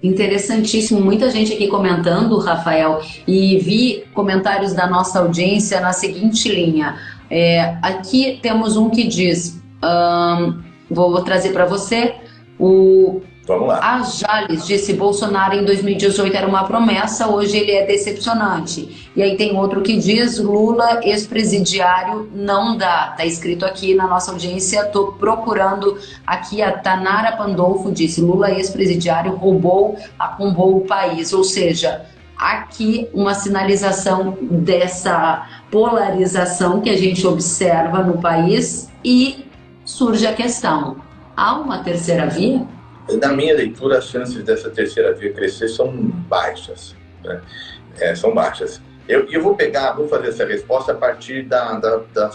[0.01, 6.97] Interessantíssimo, muita gente aqui comentando, Rafael, e vi comentários da nossa audiência na seguinte linha.
[7.29, 12.15] É, aqui temos um que diz, um, vou, vou trazer para você,
[12.59, 13.79] o Vamos lá.
[13.81, 19.09] A Jales disse Bolsonaro em 2018 era uma promessa, hoje ele é decepcionante.
[19.15, 23.15] E aí tem outro que diz Lula ex-presidiário não dá.
[23.17, 29.35] Tá escrito aqui na nossa audiência, tô procurando aqui a Tanara Pandolfo disse Lula ex-presidiário
[29.35, 32.05] roubou, arrombou o país, ou seja,
[32.37, 39.45] aqui uma sinalização dessa polarização que a gente observa no país e
[39.85, 40.97] surge a questão:
[41.35, 42.65] há uma terceira via?
[43.17, 46.95] na minha leitura, as chances dessa terceira via crescer são baixas.
[47.23, 47.41] Né?
[47.99, 48.81] É, são baixas.
[49.07, 52.31] Eu, eu vou pegar, vou fazer essa resposta a partir da, da, da,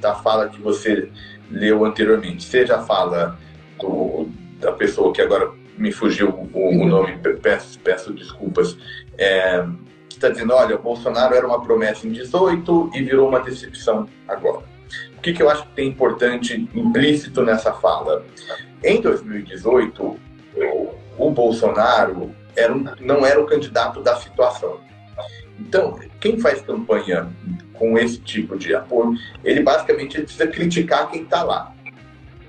[0.00, 1.08] da fala que você
[1.50, 3.38] leu anteriormente, seja a fala
[3.78, 8.76] do, da pessoa que agora me fugiu o, o nome, peço, peço desculpas,
[9.16, 9.64] é,
[10.16, 14.08] que está dizendo, olha, o Bolsonaro era uma promessa em 18 e virou uma decepção
[14.26, 14.64] agora.
[15.18, 18.24] O que, que eu acho que tem importante implícito nessa fala?
[18.82, 20.16] Em 2018,
[21.18, 24.80] o, Bolsonaro era um, não era o candidato da situação.
[25.58, 27.28] Então, quem faz campanha
[27.74, 31.74] com esse tipo de apoio, ele basicamente precisa criticar quem está lá.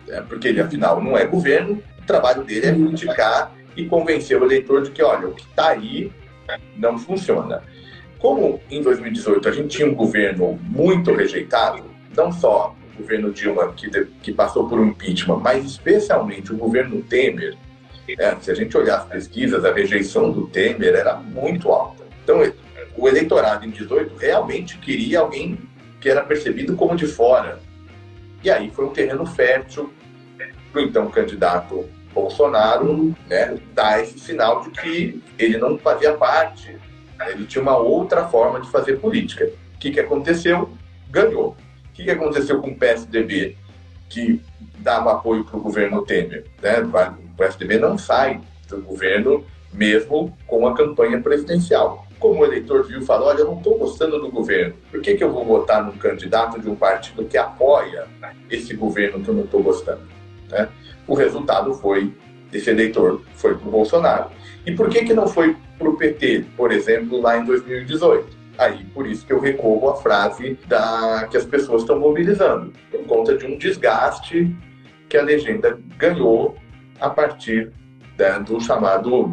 [0.07, 0.23] Né?
[0.27, 4.83] Porque ele, afinal, não é governo, o trabalho dele é criticar e convencer o eleitor
[4.83, 6.11] de que, olha, o que está aí
[6.75, 7.63] não funciona.
[8.19, 11.83] Como em 2018 a gente tinha um governo muito rejeitado,
[12.15, 13.89] não só o governo Dilma, que,
[14.23, 17.55] que passou por um impeachment, mas especialmente o governo Temer,
[18.17, 22.03] é, se a gente olhar as pesquisas, a rejeição do Temer era muito alta.
[22.23, 22.41] Então,
[22.95, 25.59] o eleitorado em 18 realmente queria alguém
[26.01, 27.59] que era percebido como de fora.
[28.43, 29.93] E aí foi um terreno fértil
[30.71, 31.87] para o então candidato
[32.21, 36.77] Bolsonaro né, dar esse sinal de que ele não fazia parte,
[37.27, 39.49] ele tinha uma outra forma de fazer política.
[39.75, 40.69] O que, que aconteceu?
[41.09, 41.55] Ganhou
[41.97, 43.57] que, que aconteceu com o PSDB,
[44.07, 44.39] que
[44.77, 46.45] dava apoio para o governo Temer?
[46.61, 46.79] Né?
[46.79, 52.05] O PSDB não sai do governo mesmo com a campanha presidencial.
[52.19, 55.23] Como o eleitor viu falou, olha, eu não estou gostando do governo, por que, que
[55.23, 58.07] eu vou votar num candidato de um partido que apoia
[58.49, 60.01] esse governo que eu não estou gostando?
[60.49, 60.69] Né?
[61.07, 62.13] O resultado foi,
[62.51, 64.29] esse eleitor foi para o Bolsonaro.
[64.65, 68.37] E por que, que não foi para o PT, por exemplo, lá em 2018?
[68.57, 73.05] Aí, por isso que eu recorro à frase da, que as pessoas estão mobilizando, por
[73.05, 74.55] conta de um desgaste
[75.07, 76.55] que a legenda ganhou
[76.99, 77.71] a partir
[78.17, 79.31] né, do chamado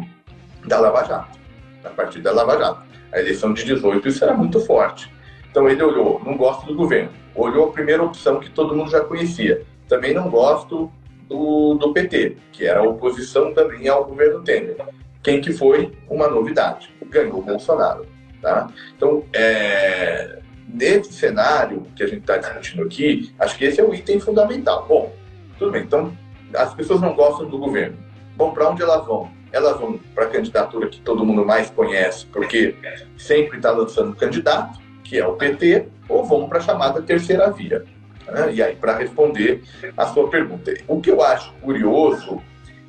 [0.65, 1.39] da Lava Jato.
[1.83, 2.85] A partir da Lava Jato.
[3.11, 5.11] A eleição de 18, isso era muito forte.
[5.49, 7.11] Então ele olhou, não gosto do governo.
[7.33, 9.63] Olhou a primeira opção que todo mundo já conhecia.
[9.87, 10.91] Também não gosto
[11.27, 14.77] do, do PT, que era a oposição também ao governo Temer.
[15.23, 15.91] Quem que foi?
[16.09, 16.93] Uma novidade.
[17.09, 18.05] Ganhou o Bolsonaro.
[18.41, 18.69] Tá?
[18.95, 23.93] Então, é, nesse cenário que a gente está discutindo aqui, acho que esse é o
[23.93, 24.85] item fundamental.
[24.87, 25.13] Bom,
[25.57, 26.15] tudo bem, então
[26.53, 27.97] as pessoas não gostam do governo.
[28.35, 29.31] Bom, para onde elas vão?
[29.51, 32.75] Elas vão para a candidatura que todo mundo mais conhece, porque
[33.17, 37.85] sempre está lançando candidato, que é o PT, ou vão para a chamada terceira via.
[38.27, 38.53] Né?
[38.53, 39.61] E aí, para responder
[39.95, 42.41] a sua pergunta, o que eu acho curioso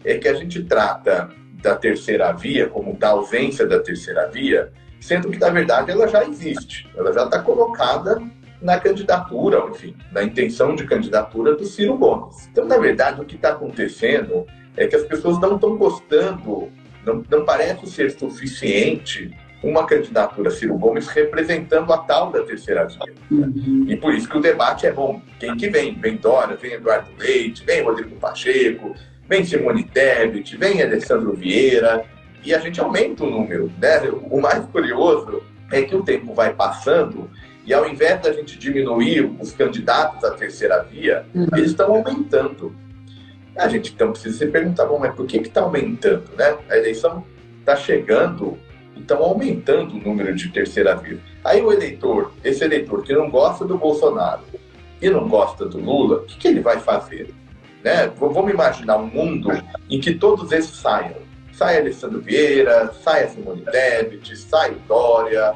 [0.05, 1.29] é que a gente trata
[1.63, 6.25] da terceira via, como da ausência da terceira via, sendo que, na verdade, ela já
[6.25, 8.23] existe, ela já está colocada
[8.61, 12.49] na candidatura, enfim, na intenção de candidatura do Ciro Gomes.
[12.51, 14.47] Então, na verdade, o que está acontecendo
[14.77, 16.71] é que as pessoas não estão gostando,
[17.05, 19.31] não, não parece ser suficiente
[19.63, 23.15] uma candidatura Ciro Gomes representando a tal da terceira via.
[23.31, 23.87] Uhum.
[23.89, 25.21] E por isso que o debate é bom.
[25.39, 25.95] Quem que vem?
[25.95, 28.95] Vem Dória, vem Eduardo Leite, vem Rodrigo Pacheco,
[29.29, 32.05] vem Simone Tebet, vem Alessandro Vieira,
[32.45, 33.73] e a gente aumenta o número.
[33.79, 34.01] Né?
[34.31, 35.43] O mais curioso
[35.73, 37.29] é que o tempo vai passando
[37.65, 41.49] e ao invés da gente diminuir os candidatos à terceira via, uhum.
[41.53, 42.73] eles estão aumentando.
[43.57, 46.25] A gente então precisa se perguntar, bom, mas por que está aumentando?
[46.37, 46.57] Né?
[46.71, 47.25] A eleição
[47.59, 48.57] está chegando
[48.97, 51.19] e estão aumentando o número de terceira via.
[51.45, 54.43] Aí o eleitor, esse eleitor que não gosta do Bolsonaro
[55.01, 57.33] e não gosta do Lula, o que, que ele vai fazer?
[57.85, 58.11] Né?
[58.17, 59.51] Vamos imaginar um mundo
[59.89, 65.55] em que todos esses saiam sai Alessandro Vieira, sai Simone Tebet, sai o Dória,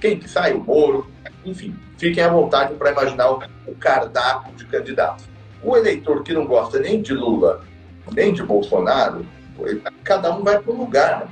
[0.00, 0.52] quem que sai?
[0.52, 1.10] O Moro.
[1.44, 5.24] Enfim, fiquem à vontade para imaginar o, cardápio de candidatos.
[5.62, 7.62] O eleitor que não gosta nem de Lula,
[8.12, 9.24] nem de Bolsonaro,
[10.04, 11.28] cada um vai para um lugar,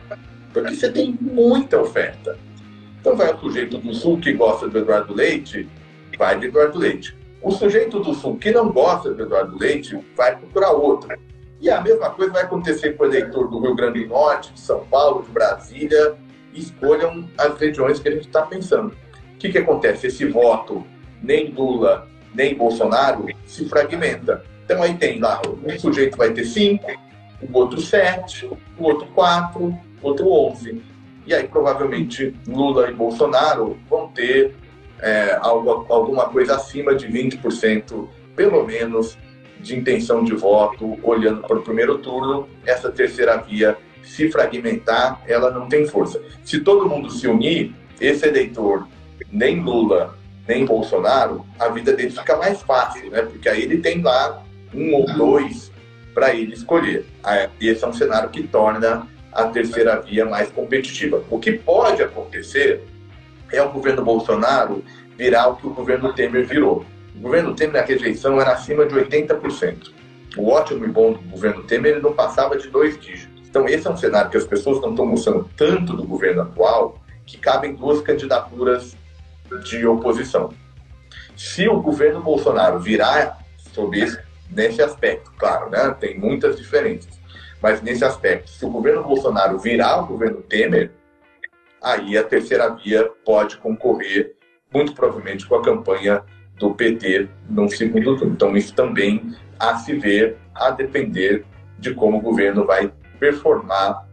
[0.60, 2.38] porque você tem muita oferta.
[2.98, 5.68] Então vai o sujeito do Sul que gosta do Eduardo Leite,
[6.18, 7.14] vai de Eduardo Leite.
[7.42, 11.14] O sujeito do Sul que não gosta do Eduardo Leite vai procurar outro.
[11.60, 14.60] E a mesma coisa vai acontecer com o eleitor do Rio Grande do Norte, de
[14.60, 16.16] São Paulo, de Brasília.
[16.54, 18.88] Escolham as regiões que a gente está pensando.
[19.34, 20.06] O que, que acontece?
[20.06, 20.86] Esse voto,
[21.22, 24.42] nem Lula, nem Bolsonaro, se fragmenta.
[24.64, 26.90] Então aí tem lá, um sujeito vai ter cinco,
[27.42, 30.82] o outro sete, o outro quatro, outro onze.
[31.26, 34.54] E aí provavelmente Lula e Bolsonaro vão ter
[35.00, 39.18] é, algo, alguma coisa acima de 20%, pelo menos,
[39.60, 45.50] de intenção de voto, olhando para o primeiro turno, essa terceira via se fragmentar, ela
[45.50, 46.22] não tem força.
[46.44, 48.86] Se todo mundo se unir, esse eleitor,
[49.32, 53.22] nem Lula, nem Bolsonaro, a vida dele fica mais fácil, né?
[53.22, 55.72] Porque aí ele tem lá um ou dois
[56.14, 57.04] para ele escolher.
[57.60, 61.22] E esse é um cenário que torna a terceira via mais competitiva.
[61.30, 62.82] O que pode acontecer
[63.52, 64.82] é o governo Bolsonaro
[65.16, 66.84] virar o que o governo Temer virou.
[67.14, 69.92] O governo Temer, a rejeição era acima de 80%.
[70.36, 73.46] O ótimo e bom do governo Temer ele não passava de dois dígitos.
[73.48, 76.98] Então, esse é um cenário que as pessoas não estão gostando tanto do governo atual
[77.24, 78.96] que cabem duas candidaturas
[79.64, 80.52] de oposição.
[81.36, 83.38] Se o governo Bolsonaro virar
[83.74, 84.18] sobre esse,
[84.50, 87.18] nesse aspecto, claro, né, tem muitas diferenças,
[87.66, 90.92] mas nesse aspecto, se o governo Bolsonaro virar o governo Temer,
[91.82, 94.36] aí a terceira via pode concorrer,
[94.72, 96.22] muito provavelmente, com a campanha
[96.60, 98.34] do PT no segundo turno.
[98.34, 101.44] Então, isso também a se ver, a depender
[101.76, 104.06] de como o governo vai performar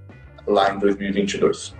[0.48, 1.76] lá em 2022.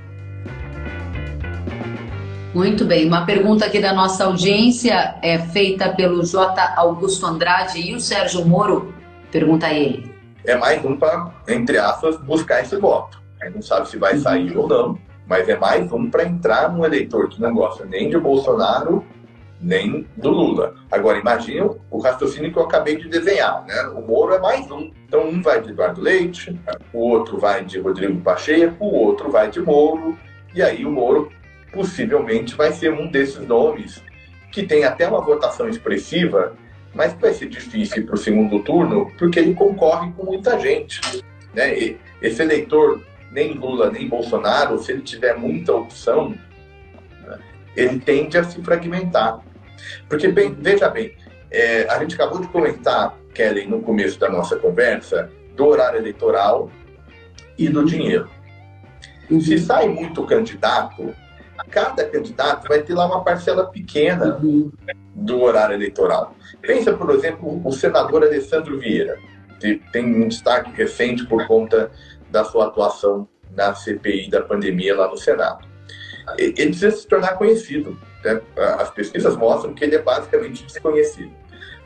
[2.54, 3.08] Muito bem.
[3.08, 6.76] Uma pergunta aqui da nossa audiência é feita pelo J.
[6.78, 8.94] Augusto Andrade e o Sérgio Moro.
[9.32, 10.12] Pergunta a ele.
[10.46, 13.22] É mais um para, entre aspas, buscar esse voto.
[13.42, 16.72] A gente não sabe se vai sair ou não, mas é mais um para entrar
[16.72, 19.06] num eleitor que não gosta nem de Bolsonaro
[19.64, 20.76] nem do Lula.
[20.92, 23.64] Agora, imagine o raciocínio que eu acabei de desenhar.
[23.66, 23.82] Né?
[23.96, 24.92] O Moro é mais um.
[25.08, 26.60] Então, um vai de Eduardo Leite,
[26.92, 30.18] o outro vai de Rodrigo Pacheco, o outro vai de Moro,
[30.54, 31.32] e aí o Moro
[31.72, 34.04] possivelmente vai ser um desses nomes
[34.52, 36.54] que tem até uma votação expressiva,
[36.94, 41.02] mas vai ser difícil para o segundo turno, porque ele concorre com muita gente.
[41.54, 41.98] Né?
[42.22, 43.02] Esse eleitor,
[43.32, 46.36] nem Lula nem Bolsonaro, se ele tiver muita opção,
[47.22, 47.40] né,
[47.76, 49.40] ele tende a se fragmentar.
[50.08, 51.16] Porque, bem, veja bem,
[51.50, 56.70] é, a gente acabou de comentar, Kelly, no começo da nossa conversa, do horário eleitoral
[57.58, 58.30] e do dinheiro.
[59.42, 61.14] Se sai muito candidato,
[61.70, 64.72] cada candidato vai ter lá uma parcela pequena uhum.
[65.24, 66.36] Do horário eleitoral.
[66.62, 69.18] Pensa, por exemplo, o senador Alessandro Vieira,
[69.60, 71.92] que tem um destaque recente por conta
[72.30, 75.68] da sua atuação na CPI da pandemia lá no Senado.
[76.38, 77.98] Ele precisa se tornar conhecido.
[78.24, 78.42] Né?
[78.80, 81.32] As pesquisas mostram que ele é basicamente desconhecido.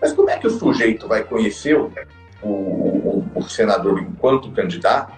[0.01, 1.91] Mas como é que o sujeito vai conhecer o,
[2.43, 5.13] o, o senador enquanto candidato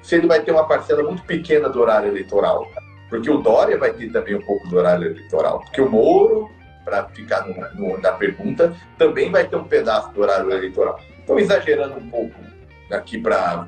[0.00, 2.68] se ele vai ter uma parcela muito pequena do horário eleitoral?
[3.08, 5.60] Porque o Dória vai ter também um pouco do horário eleitoral.
[5.60, 6.50] Porque o Moro,
[6.84, 11.00] para ficar no, no, na pergunta, também vai ter um pedaço do horário eleitoral.
[11.22, 12.34] Então, exagerando um pouco
[12.90, 13.66] aqui para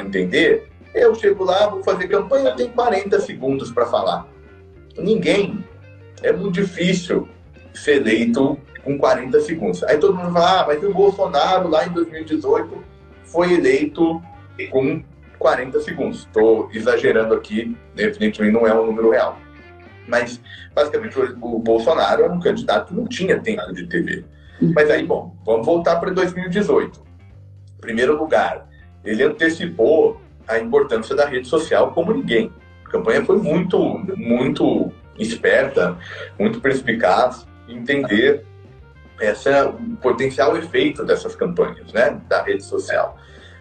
[0.00, 4.26] entender, eu chego lá, vou fazer campanha, tem 40 segundos para falar.
[4.96, 5.64] Ninguém.
[6.22, 7.28] É muito difícil
[7.72, 9.84] ser eleito com 40 segundos.
[9.84, 12.84] Aí todo mundo fala, ah, mas o Bolsonaro lá em 2018
[13.24, 14.20] foi eleito
[14.70, 15.02] com
[15.38, 16.20] 40 segundos.
[16.20, 19.38] Estou exagerando aqui, evidentemente não é um número real.
[20.08, 20.40] Mas,
[20.74, 24.24] basicamente, o Bolsonaro era um candidato que não tinha tempo de TV.
[24.74, 27.00] Mas aí, bom, vamos voltar para 2018.
[27.76, 28.66] Em primeiro lugar,
[29.04, 32.52] ele antecipou a importância da rede social como ninguém.
[32.84, 33.78] A campanha foi muito,
[34.16, 35.96] muito esperta,
[36.38, 38.44] muito perspicaz entender
[39.20, 43.16] essa, o potencial efeito dessas campanhas, né, da rede social.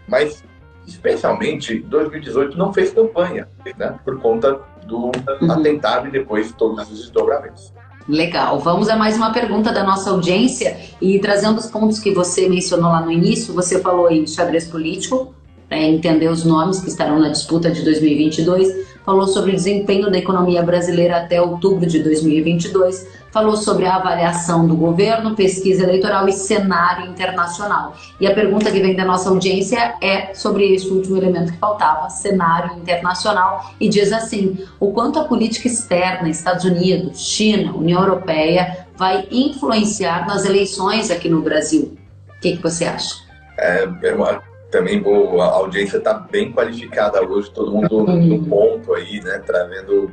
[0.07, 0.43] Mas
[0.85, 5.51] especialmente 2018 não fez campanha, né, por conta do uhum.
[5.51, 7.73] atentado e depois todos os desdobramentos.
[8.07, 8.57] Legal.
[8.59, 12.89] Vamos a mais uma pergunta da nossa audiência e trazendo os pontos que você mencionou
[12.89, 15.33] lá no início, você falou em xadrez político,
[15.67, 20.17] para entender os nomes que estarão na disputa de 2022, falou sobre o desempenho da
[20.17, 26.33] economia brasileira até outubro de 2022, falou sobre a avaliação do governo, pesquisa eleitoral e
[26.33, 27.95] cenário internacional.
[28.19, 32.09] E a pergunta que vem da nossa audiência é sobre esse último elemento que faltava,
[32.09, 38.87] cenário internacional, e diz assim: o quanto a política externa, Estados Unidos, China, União Europeia,
[38.97, 41.97] vai influenciar nas eleições aqui no Brasil?
[42.27, 43.15] O que, que você acha?
[43.57, 44.41] É, é uma,
[44.71, 50.11] também boa, a audiência está bem qualificada hoje, todo mundo no ponto aí, né, trazendo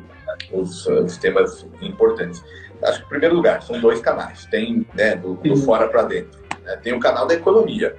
[0.52, 2.42] os, os temas importantes.
[2.82, 4.46] acho que, em primeiro lugar, são dois canais.
[4.46, 6.40] Tem né, do, do fora para dentro.
[6.64, 6.76] Né?
[6.82, 7.96] Tem o canal da economia,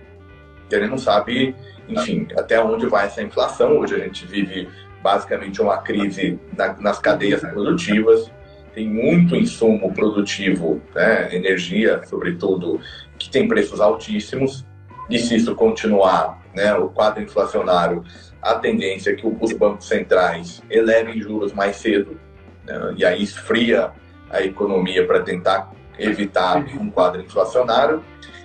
[0.69, 1.55] que ele não sabe,
[1.87, 3.79] enfim, até onde vai essa inflação.
[3.79, 4.69] Hoje a gente vive
[5.03, 8.31] basicamente uma crise na, nas cadeias produtivas.
[8.73, 12.79] Tem muito insumo produtivo, né, energia, sobretudo,
[13.17, 14.65] que tem preços altíssimos.
[15.09, 18.03] E se isso continuar, né, o quadro inflacionário,
[18.41, 22.19] a tendência é que os bancos centrais elevem juros mais cedo,
[22.65, 23.91] né, e aí esfria
[24.29, 28.03] a economia para tentar evitar um quadro inflacionário.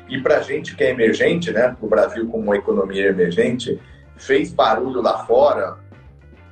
[0.08, 3.80] E para a gente que é emergente, né, o Brasil como uma economia emergente,
[4.16, 5.76] fez barulho lá fora,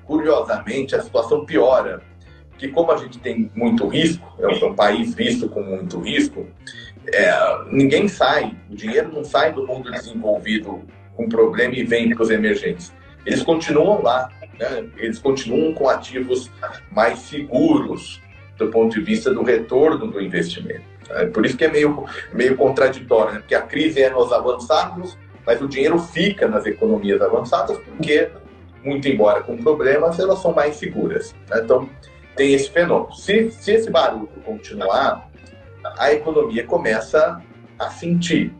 [0.05, 2.01] curiosamente a situação piora.
[2.57, 6.47] Que como a gente tem muito risco, é um país visto com muito risco,
[7.13, 7.33] é,
[7.71, 10.85] ninguém sai, o dinheiro não sai do mundo desenvolvido
[11.19, 12.95] com problema e vem para os emergentes.
[13.27, 14.89] Eles continuam lá, né?
[14.97, 16.49] eles continuam com ativos
[16.93, 18.23] mais seguros
[18.57, 20.85] do ponto de vista do retorno do investimento.
[21.11, 23.41] É por isso que é meio, meio contraditório, né?
[23.41, 28.31] porque a crise é nos avançados, mas o dinheiro fica nas economias avançadas porque,
[28.85, 31.35] muito embora com problemas, elas são mais seguras.
[31.51, 31.61] Né?
[31.65, 31.89] Então,
[32.37, 33.13] tem esse fenômeno.
[33.13, 35.29] Se, se esse barulho continuar,
[35.99, 37.43] a economia começa
[37.77, 38.53] a sentir.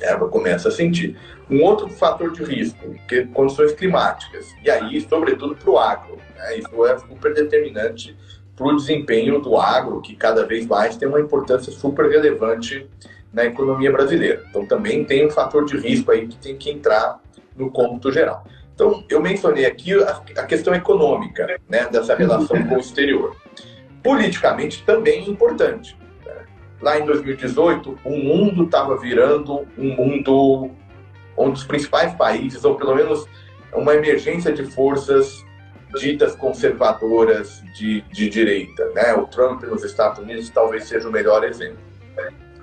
[0.00, 1.16] Ela começa a sentir.
[1.48, 4.46] Um outro fator de risco, que é condições climáticas.
[4.64, 6.18] E aí, sobretudo, para o agro.
[6.36, 6.58] Né?
[6.58, 8.16] Isso é super determinante
[8.54, 12.88] para o desempenho do agro, que cada vez mais tem uma importância super relevante
[13.32, 14.44] na economia brasileira.
[14.50, 17.20] Então, também tem um fator de risco aí que tem que entrar
[17.54, 18.44] no cômputo geral.
[18.74, 23.34] Então, eu mencionei aqui a, questão econômica, né, dessa relação com o exterior.
[24.02, 25.96] Politicamente também é importante
[26.80, 30.70] lá em 2018, o mundo estava virando um mundo
[31.36, 33.28] um dos principais países, ou pelo menos
[33.72, 35.44] uma emergência de forças
[35.98, 38.90] ditas conservadoras de, de direita.
[38.94, 39.14] Né?
[39.14, 41.78] O Trump nos Estados Unidos talvez seja o melhor exemplo.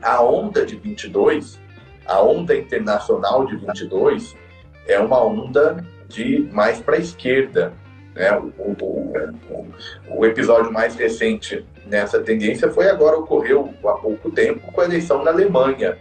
[0.02, 1.60] A onda de 22,
[2.06, 4.36] a onda internacional de 22,
[4.88, 7.74] é uma onda de mais para a esquerda.
[8.16, 8.32] Né?
[8.38, 8.76] O, o,
[9.50, 14.86] o, o episódio mais recente nessa tendência foi agora, ocorreu há pouco tempo, com a
[14.86, 15.98] eleição na Alemanha.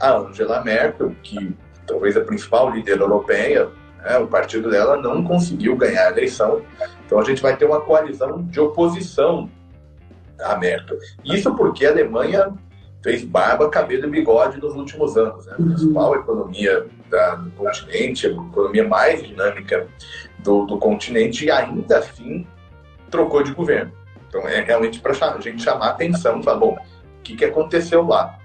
[0.00, 1.56] A Angela Merkel, que
[1.86, 3.68] talvez a principal líder europeia,
[4.02, 6.62] né, o partido dela não conseguiu ganhar a eleição.
[7.06, 9.50] Então a gente vai ter uma coalizão de oposição
[10.40, 10.98] à Merkel.
[11.24, 12.52] Isso porque a Alemanha
[13.02, 15.46] fez barba, cabelo e bigode nos últimos anos.
[15.46, 15.52] Né?
[15.52, 19.88] A principal economia da, do continente, a economia mais dinâmica
[20.42, 22.46] do, do continente, e ainda assim
[23.10, 23.92] trocou de governo.
[24.28, 28.06] Então é realmente para a gente chamar a atenção, falar, bom, o que, que aconteceu
[28.06, 28.38] lá?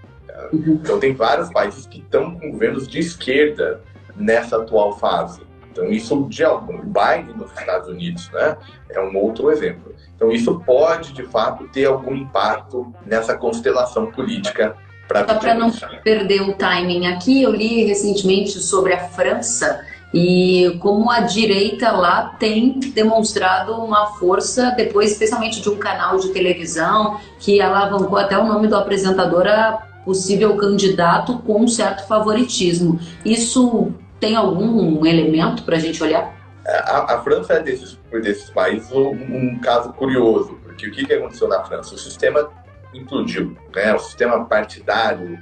[0.51, 0.79] Uhum.
[0.81, 3.81] Então tem vários países que estão com governos de esquerda
[4.15, 5.41] nessa atual fase.
[5.71, 8.57] Então isso de algum Biden nos Estados Unidos, né,
[8.89, 9.93] é um outro exemplo.
[10.15, 14.75] Então isso pode de fato ter algum impacto nessa constelação política
[15.07, 15.71] para Só para não
[16.03, 19.85] perder o timing aqui, eu li recentemente sobre a França
[20.17, 26.29] e como a direita lá tem demonstrado uma força, depois especialmente de um canal de
[26.29, 29.73] televisão que alavancou até o nome do apresentador a
[30.05, 32.97] possível candidato com um certo favoritismo.
[33.25, 36.33] Isso tem algum elemento para a gente olhar?
[36.65, 41.13] A, a, França é desses, desses países um, um, caso curioso, porque o que, que
[41.13, 41.93] aconteceu na França?
[41.93, 42.49] O sistema
[42.93, 43.93] implodiu, né?
[43.93, 45.37] o sistema partidário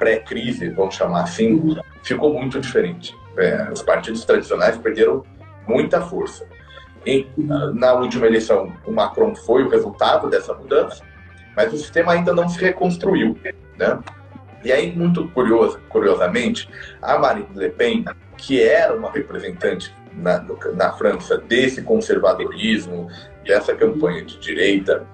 [0.00, 3.14] pré-crise, vamos chamar assim, ficou muito diferente.
[3.36, 5.22] É, os partidos tradicionais perderam
[5.66, 6.46] muita força.
[7.06, 7.26] E,
[7.74, 11.02] na última eleição, o Macron foi o resultado dessa mudança,
[11.56, 13.38] mas o sistema ainda não se reconstruiu.
[13.78, 13.98] Né?
[14.62, 16.68] E aí, muito curioso, curiosamente,
[17.00, 18.04] a Marine Le Pen,
[18.36, 23.08] que era uma representante na, na França desse conservadorismo
[23.46, 25.06] e essa campanha de direita,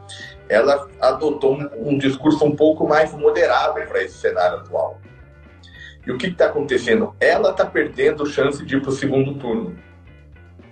[0.49, 5.01] ela adotou um, um discurso um pouco mais moderado para esse cenário atual.
[6.07, 7.15] E o que está acontecendo?
[7.19, 9.77] Ela está perdendo chance de ir para o segundo turno,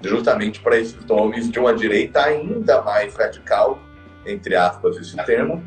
[0.01, 3.79] justamente para esses nomes de uma direita ainda mais radical,
[4.25, 5.63] entre aspas, esse termo,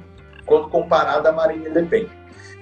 [0.45, 2.07] quando comparada a Marine Le Pen.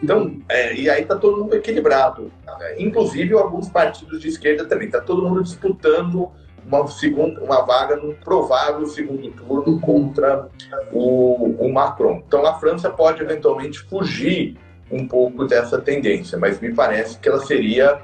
[0.01, 2.75] Então, é, e aí está todo mundo equilibrado, né?
[2.79, 4.87] inclusive alguns partidos de esquerda também.
[4.87, 6.31] Está todo mundo disputando
[6.65, 10.49] uma, segunda, uma vaga no provável segundo turno contra
[10.91, 12.23] o, o Macron.
[12.27, 14.57] Então, a França pode eventualmente fugir
[14.91, 17.99] um pouco dessa tendência, mas me parece que ela seria,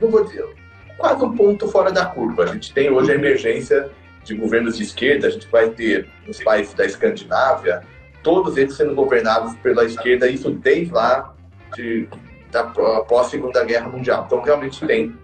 [0.00, 0.44] não vou dizer,
[0.96, 2.44] quase um ponto fora da curva.
[2.44, 3.90] A gente tem hoje a emergência
[4.24, 7.82] de governos de esquerda, a gente vai ter nos países da Escandinávia,
[8.22, 11.34] todos eles sendo governados pela esquerda, isso desde lá
[11.74, 12.08] de,
[12.50, 14.24] da pós Segunda Guerra Mundial.
[14.26, 15.14] Então realmente tem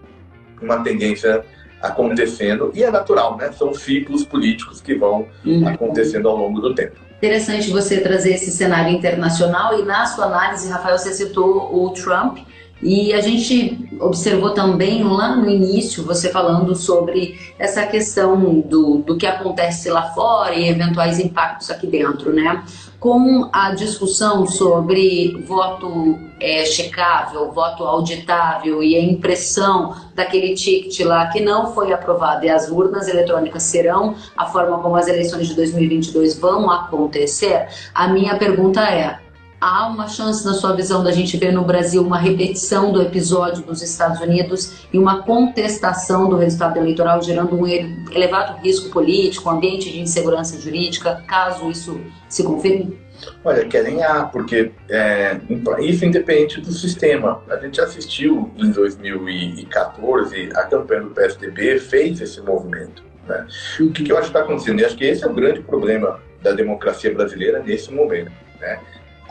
[0.61, 1.43] uma tendência
[1.81, 3.51] acontecendo e é natural, né?
[3.51, 5.67] São ciclos políticos que vão uhum.
[5.67, 6.95] acontecendo ao longo do tempo.
[7.23, 12.39] Interessante você trazer esse cenário internacional e na sua análise, Rafael, você citou o Trump
[12.83, 19.17] e a gente observou também lá no início você falando sobre essa questão do, do
[19.17, 22.63] que acontece lá fora e eventuais impactos aqui dentro, né?
[22.99, 31.27] Com a discussão sobre voto é, checável, voto auditável e a impressão daquele ticket lá
[31.27, 35.55] que não foi aprovado e as urnas eletrônicas serão a forma como as eleições de
[35.55, 39.22] 2022 vão acontecer, a minha pergunta é:
[39.63, 43.63] há uma chance, na sua visão, da gente ver no Brasil uma repetição do episódio
[43.63, 49.89] dos Estados Unidos e uma contestação do resultado eleitoral, gerando um elevado risco político, ambiente
[49.89, 51.97] de insegurança jurídica, caso isso
[52.27, 52.99] se confirme?
[53.45, 55.39] Olha, querem há, porque é,
[55.79, 57.41] isso independe do sistema.
[57.47, 63.01] A gente assistiu em 2014, a campanha do PSDB fez esse movimento.
[63.25, 63.47] Né?
[63.79, 64.81] O que, que eu acho que está acontecendo?
[64.81, 68.31] Eu acho que esse é o grande problema da democracia brasileira nesse momento.
[68.59, 68.77] Né?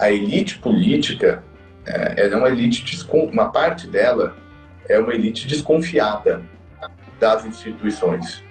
[0.03, 1.45] A elite política
[1.87, 4.37] é, é uma elite, uma parte dela
[4.89, 6.43] é uma elite desconfiada
[7.21, 8.43] das instituições.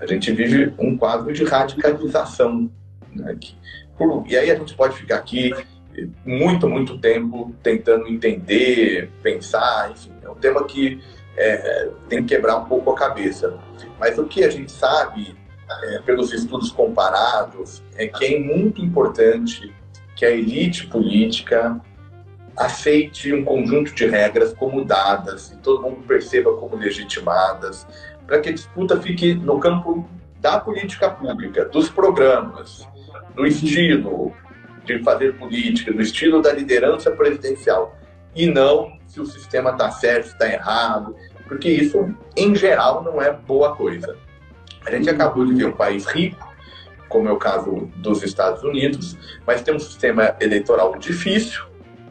[0.00, 2.70] A gente vive um quadro de radicalização.
[3.12, 3.36] Né,
[3.98, 5.52] por, e aí a gente pode ficar aqui
[6.24, 11.02] muito, muito tempo tentando entender, pensar, enfim, é um tema que
[11.36, 13.58] é, tem que quebrar um pouco a cabeça.
[13.98, 15.36] Mas o que a gente sabe,
[15.82, 19.74] é, pelos estudos comparados, é que é muito importante
[20.20, 21.80] que a elite política
[22.54, 27.86] aceite um conjunto de regras como dadas e todo mundo perceba como legitimadas,
[28.26, 30.06] para que a disputa fique no campo
[30.38, 32.86] da política pública, dos programas,
[33.34, 34.34] do estilo
[34.84, 37.96] de fazer política, do estilo da liderança presidencial,
[38.36, 41.16] e não se o sistema está certo, está errado,
[41.48, 44.18] porque isso, em geral, não é boa coisa.
[44.84, 46.46] A gente acabou de ver um país rico,
[47.10, 51.62] como é o caso dos Estados Unidos, mas tem um sistema eleitoral difícil,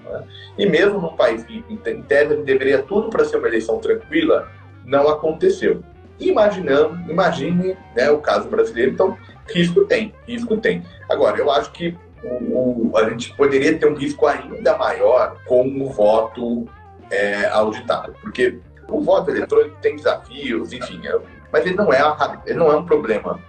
[0.03, 0.23] né?
[0.57, 4.51] e mesmo num país que, em tese, deveria tudo para ser uma eleição tranquila,
[4.85, 5.81] não aconteceu.
[6.19, 10.83] Imaginando, imagine né, o caso brasileiro, então risco tem, risco tem.
[11.09, 15.65] Agora, eu acho que o, o, a gente poderia ter um risco ainda maior com
[15.65, 16.67] o voto
[17.09, 21.17] é, auditado, porque o voto eletrônico tem desafios, enfim, é,
[21.51, 22.01] mas ele não é,
[22.45, 23.39] ele não é um problema.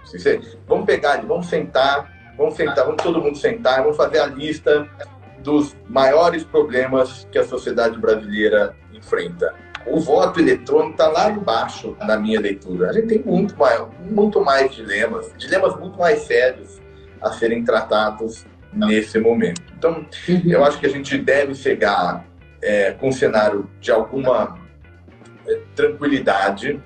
[0.67, 4.87] Vamos pegar, vamos sentar, vamos sentar, vamos todo mundo sentar, vamos fazer a lista
[5.39, 9.53] dos maiores problemas que a sociedade brasileira enfrenta.
[9.85, 12.89] O voto eletrônico está lá embaixo na minha leitura.
[12.89, 16.79] A gente tem muito mais, muito mais dilemas, dilemas muito mais sérios
[17.19, 19.61] a serem tratados nesse momento.
[19.77, 20.41] Então, uhum.
[20.45, 22.25] eu acho que a gente deve chegar
[22.61, 24.57] é, com um cenário de alguma
[25.47, 26.81] é, tranquilidade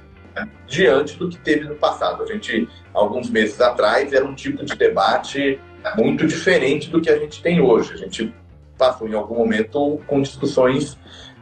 [0.67, 2.23] diante do que teve no passado.
[2.23, 5.59] A gente, alguns meses atrás, era um tipo de debate
[5.95, 7.93] muito diferente do que a gente tem hoje.
[7.93, 8.33] A gente
[8.77, 10.97] passou em algum momento com discussões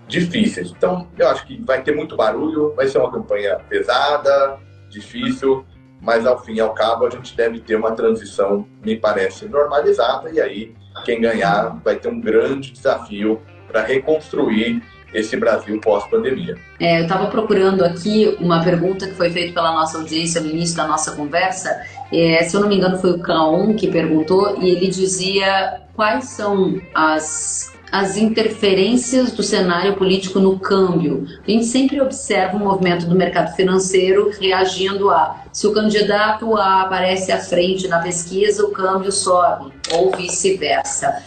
[0.08, 0.72] difíceis.
[0.72, 5.66] Então, eu acho que vai ter muito barulho, vai ser uma campanha pesada, difícil,
[6.02, 10.30] mas ao fim e ao cabo a gente deve ter uma transição, me parece, normalizada,
[10.30, 10.76] e aí
[11.06, 14.84] quem ganhar vai ter um grande desafio para reconstruir
[15.14, 16.58] esse Brasil pós-pandemia.
[16.80, 20.76] É, eu estava procurando aqui uma pergunta que foi feita pela nossa audiência no início
[20.76, 21.82] da nossa conversa.
[22.12, 26.26] É, se eu não me engano, foi o K1 que perguntou, e ele dizia quais
[26.26, 31.28] são as as interferências do cenário político no câmbio.
[31.48, 36.82] A gente sempre observa o movimento do mercado financeiro reagindo a se o candidato A
[36.82, 41.22] aparece à frente na pesquisa, o câmbio sobe, ou vice-versa.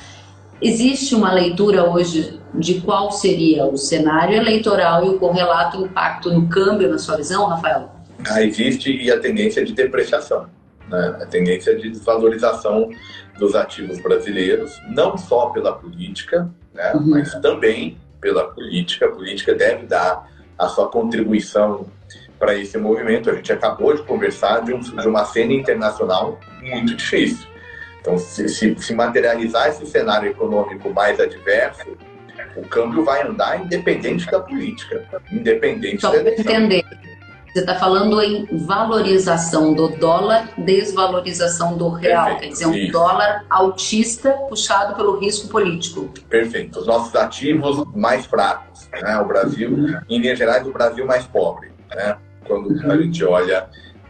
[0.61, 6.48] Existe uma leitura hoje de qual seria o cenário eleitoral e o correlato impacto no
[6.48, 7.90] câmbio, na sua visão, Rafael?
[8.28, 10.48] Ah, existe e a tendência de depreciação,
[10.88, 11.18] né?
[11.20, 12.88] a tendência de desvalorização
[13.38, 16.92] dos ativos brasileiros, não só pela política, né?
[16.94, 17.11] uhum.
[17.11, 19.07] mas também pela política.
[19.07, 20.26] A política deve dar
[20.59, 21.86] a sua contribuição
[22.38, 23.28] para esse movimento.
[23.28, 27.46] A gente acabou de conversar de, um, de uma cena internacional muito difícil
[28.07, 31.96] então, se, se, se materializar esse cenário econômico mais adverso,
[32.57, 36.44] o câmbio vai andar independente da política, independente Só da eleição.
[36.44, 36.84] entender.
[37.52, 42.92] Você está falando em valorização do dólar, desvalorização do real, Perfeito, quer dizer, um isso.
[42.92, 46.09] dólar altista puxado pelo risco político.
[46.28, 46.78] Perfeito.
[46.78, 49.18] Os nossos ativos mais fracos, né?
[49.18, 49.70] O Brasil,
[50.09, 52.16] em linhas gerais, o Brasil mais pobre, né?
[52.46, 53.66] Quando a gente olha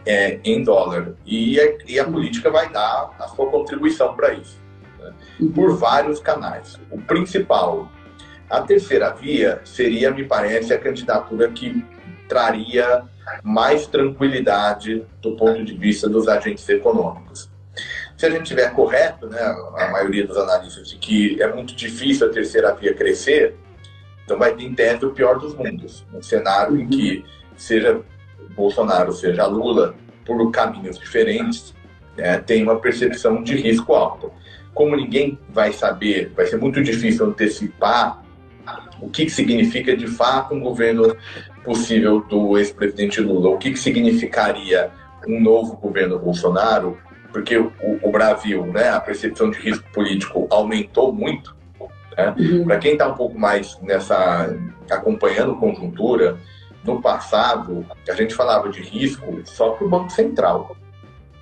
[0.07, 1.13] é, em dólar.
[1.25, 4.57] E a, e a, política vai dar a sua contribuição para isso,
[4.97, 5.13] né?
[5.53, 6.79] por vários canais.
[6.89, 7.91] O principal,
[8.49, 11.85] a terceira via, seria, me parece, a candidatura que
[12.29, 13.03] traria
[13.43, 17.49] mais tranquilidade do ponto de vista dos agentes econômicos.
[18.15, 19.39] se a gente tiver correto, né,
[19.77, 23.55] a maioria dos analistas, de que é muito difícil a terceira via crescer,
[24.23, 26.05] então vai ter em tese o pior dos mundos.
[26.13, 28.01] Um cenário em que seja
[28.57, 29.95] Bolsonaro, seja Lula,
[30.25, 31.73] por caminhos diferentes,
[32.17, 34.31] né, tem uma percepção de risco alto.
[34.73, 38.23] Como ninguém vai saber, vai ser muito difícil antecipar
[38.99, 41.15] o que, que significa de fato um governo
[41.63, 44.89] possível do ex-presidente Lula, o que, que significaria
[45.27, 46.97] um novo governo Bolsonaro,
[47.31, 51.55] porque o, o Brasil, né, a percepção de risco político aumentou muito.
[52.17, 52.35] Né?
[52.37, 52.65] Uhum.
[52.65, 54.55] Para quem está um pouco mais nessa
[54.89, 56.37] acompanhando conjuntura,
[56.87, 60.75] no passado a gente falava de risco só para o Banco Central.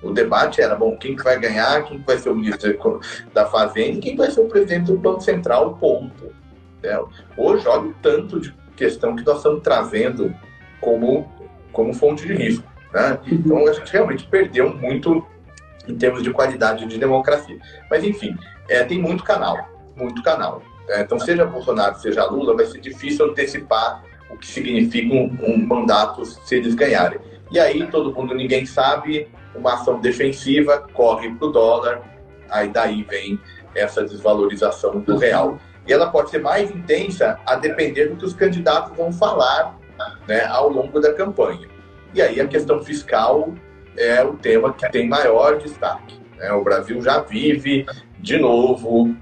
[0.02, 3.00] O debate era, bom, quem que vai ganhar, quem que vai ser o ministro
[3.32, 6.34] da Fazenda e quem vai ser o presidente do Banco Central, ponto.
[7.36, 10.34] Hoje, olha o tanto de questão que nós estamos trazendo
[10.80, 11.32] como,
[11.72, 12.64] como fonte de risco.
[12.92, 13.18] Né?
[13.26, 15.26] Então, a gente realmente perdeu muito
[15.88, 17.58] em termos de qualidade de democracia.
[17.90, 18.36] Mas, enfim,
[18.68, 20.62] é, tem muito canal, muito canal.
[20.88, 25.66] É, então, seja Bolsonaro, seja Lula, vai ser difícil antecipar o que significa um, um
[25.66, 27.20] mandato se eles ganharem.
[27.50, 32.02] E aí, todo mundo, ninguém sabe, uma ação defensiva corre para o dólar,
[32.50, 33.38] aí daí vem
[33.74, 35.58] essa desvalorização do real.
[35.86, 39.78] E ela pode ser mais intensa a depender do que os candidatos vão falar
[40.26, 41.68] né, ao longo da campanha.
[42.12, 43.54] E aí a questão fiscal
[43.96, 46.18] é o tema que tem maior destaque.
[46.36, 46.50] Né?
[46.52, 47.86] O Brasil já vive,
[48.18, 49.14] de novo,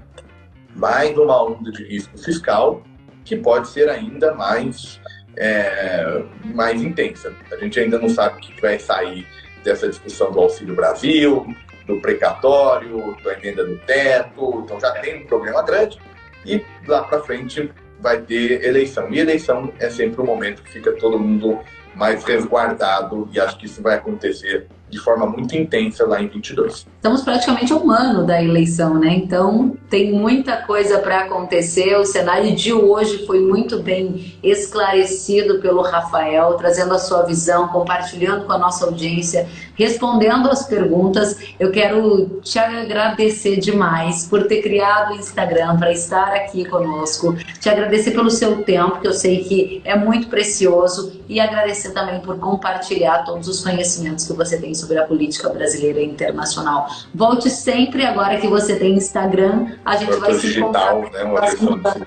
[0.75, 2.81] mais uma onda de risco fiscal
[3.25, 5.01] que pode ser ainda mais,
[5.35, 7.33] é, mais intensa.
[7.51, 9.27] A gente ainda não sabe o que vai sair
[9.63, 11.45] dessa discussão do Auxílio Brasil,
[11.87, 15.99] do precatório, da emenda do teto, então já tem um problema grande
[16.45, 19.11] e lá para frente vai ter eleição.
[19.11, 21.59] E eleição é sempre um momento que fica todo mundo
[21.95, 26.87] mais resguardado e acho que isso vai acontecer de forma muito intensa lá em 22.
[26.95, 29.13] Estamos praticamente um ano da eleição, né?
[29.13, 31.95] Então tem muita coisa para acontecer.
[31.97, 38.45] O cenário de hoje foi muito bem esclarecido pelo Rafael, trazendo a sua visão, compartilhando
[38.45, 41.37] com a nossa audiência, respondendo as perguntas.
[41.59, 47.35] Eu quero te agradecer demais por ter criado o Instagram para estar aqui conosco.
[47.59, 52.19] Te agradecer pelo seu tempo, que eu sei que é muito precioso, e agradecer também
[52.21, 56.87] por compartilhar todos os conhecimentos que você tem sobre a política brasileira e internacional.
[57.13, 61.97] Volte sempre agora que você tem Instagram, a gente vai se digital, encontrar.
[61.97, 62.05] Né,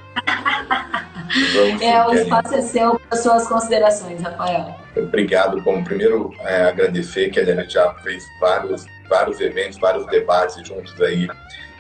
[1.83, 4.77] é, o espaço é seu para suas considerações, Rafael.
[4.97, 5.61] Obrigado.
[5.63, 11.01] Bom, primeiro é, agradecer que a gente já fez vários, vários eventos, vários debates juntos
[11.01, 11.29] aí,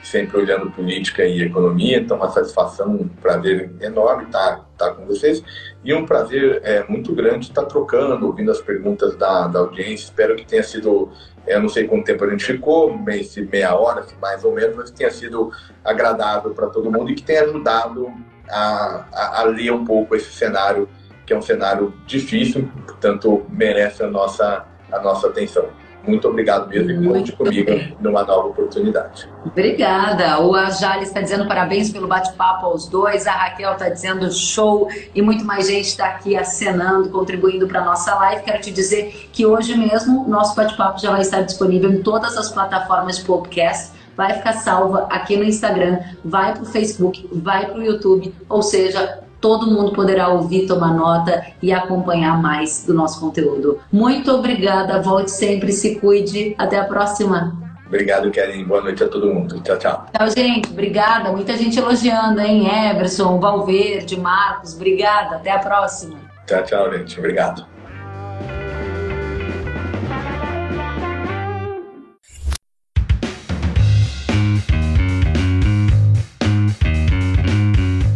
[0.02, 1.98] sempre olhando política e economia.
[1.98, 5.42] Então, uma satisfação, um prazer enorme estar, estar com vocês
[5.84, 10.04] e um prazer é, muito grande estar trocando, ouvindo as perguntas da, da audiência.
[10.04, 11.10] Espero que tenha sido,
[11.46, 14.90] é, eu não sei quanto tempo a gente ficou, meia hora, mais ou menos, mas
[14.90, 15.52] que tenha sido
[15.84, 18.12] agradável para todo mundo e que tenha ajudado
[18.48, 20.88] a, a, a ler um pouco esse cenário,
[21.26, 25.66] que é um cenário difícil, portanto, merece a nossa, a nossa atenção.
[26.06, 27.96] Muito obrigado mesmo e conte comigo bem.
[28.00, 29.28] numa nova oportunidade.
[29.44, 30.40] Obrigada.
[30.40, 33.26] O Ajali está dizendo parabéns pelo bate-papo aos dois.
[33.26, 37.84] A Raquel está dizendo show e muito mais gente está aqui acenando, contribuindo para a
[37.84, 38.42] nossa live.
[38.42, 42.50] Quero te dizer que hoje mesmo nosso bate-papo já vai estar disponível em todas as
[42.50, 47.78] plataformas de podcast vai ficar salva aqui no Instagram, vai para o Facebook, vai para
[47.78, 53.20] o YouTube, ou seja, todo mundo poderá ouvir, tomar nota e acompanhar mais do nosso
[53.20, 53.78] conteúdo.
[53.92, 57.56] Muito obrigada, volte sempre, se cuide, até a próxima.
[57.86, 58.64] Obrigado, Karen.
[58.64, 59.60] Boa noite a todo mundo.
[59.60, 60.06] Tchau, tchau.
[60.12, 60.70] Tchau, gente.
[60.70, 61.32] Obrigada.
[61.32, 62.68] Muita gente elogiando, hein?
[62.90, 64.74] Everson, Valverde, Marcos.
[64.74, 65.36] Obrigada.
[65.36, 66.18] Até a próxima.
[66.46, 67.18] Tchau, tchau, gente.
[67.18, 67.77] Obrigado.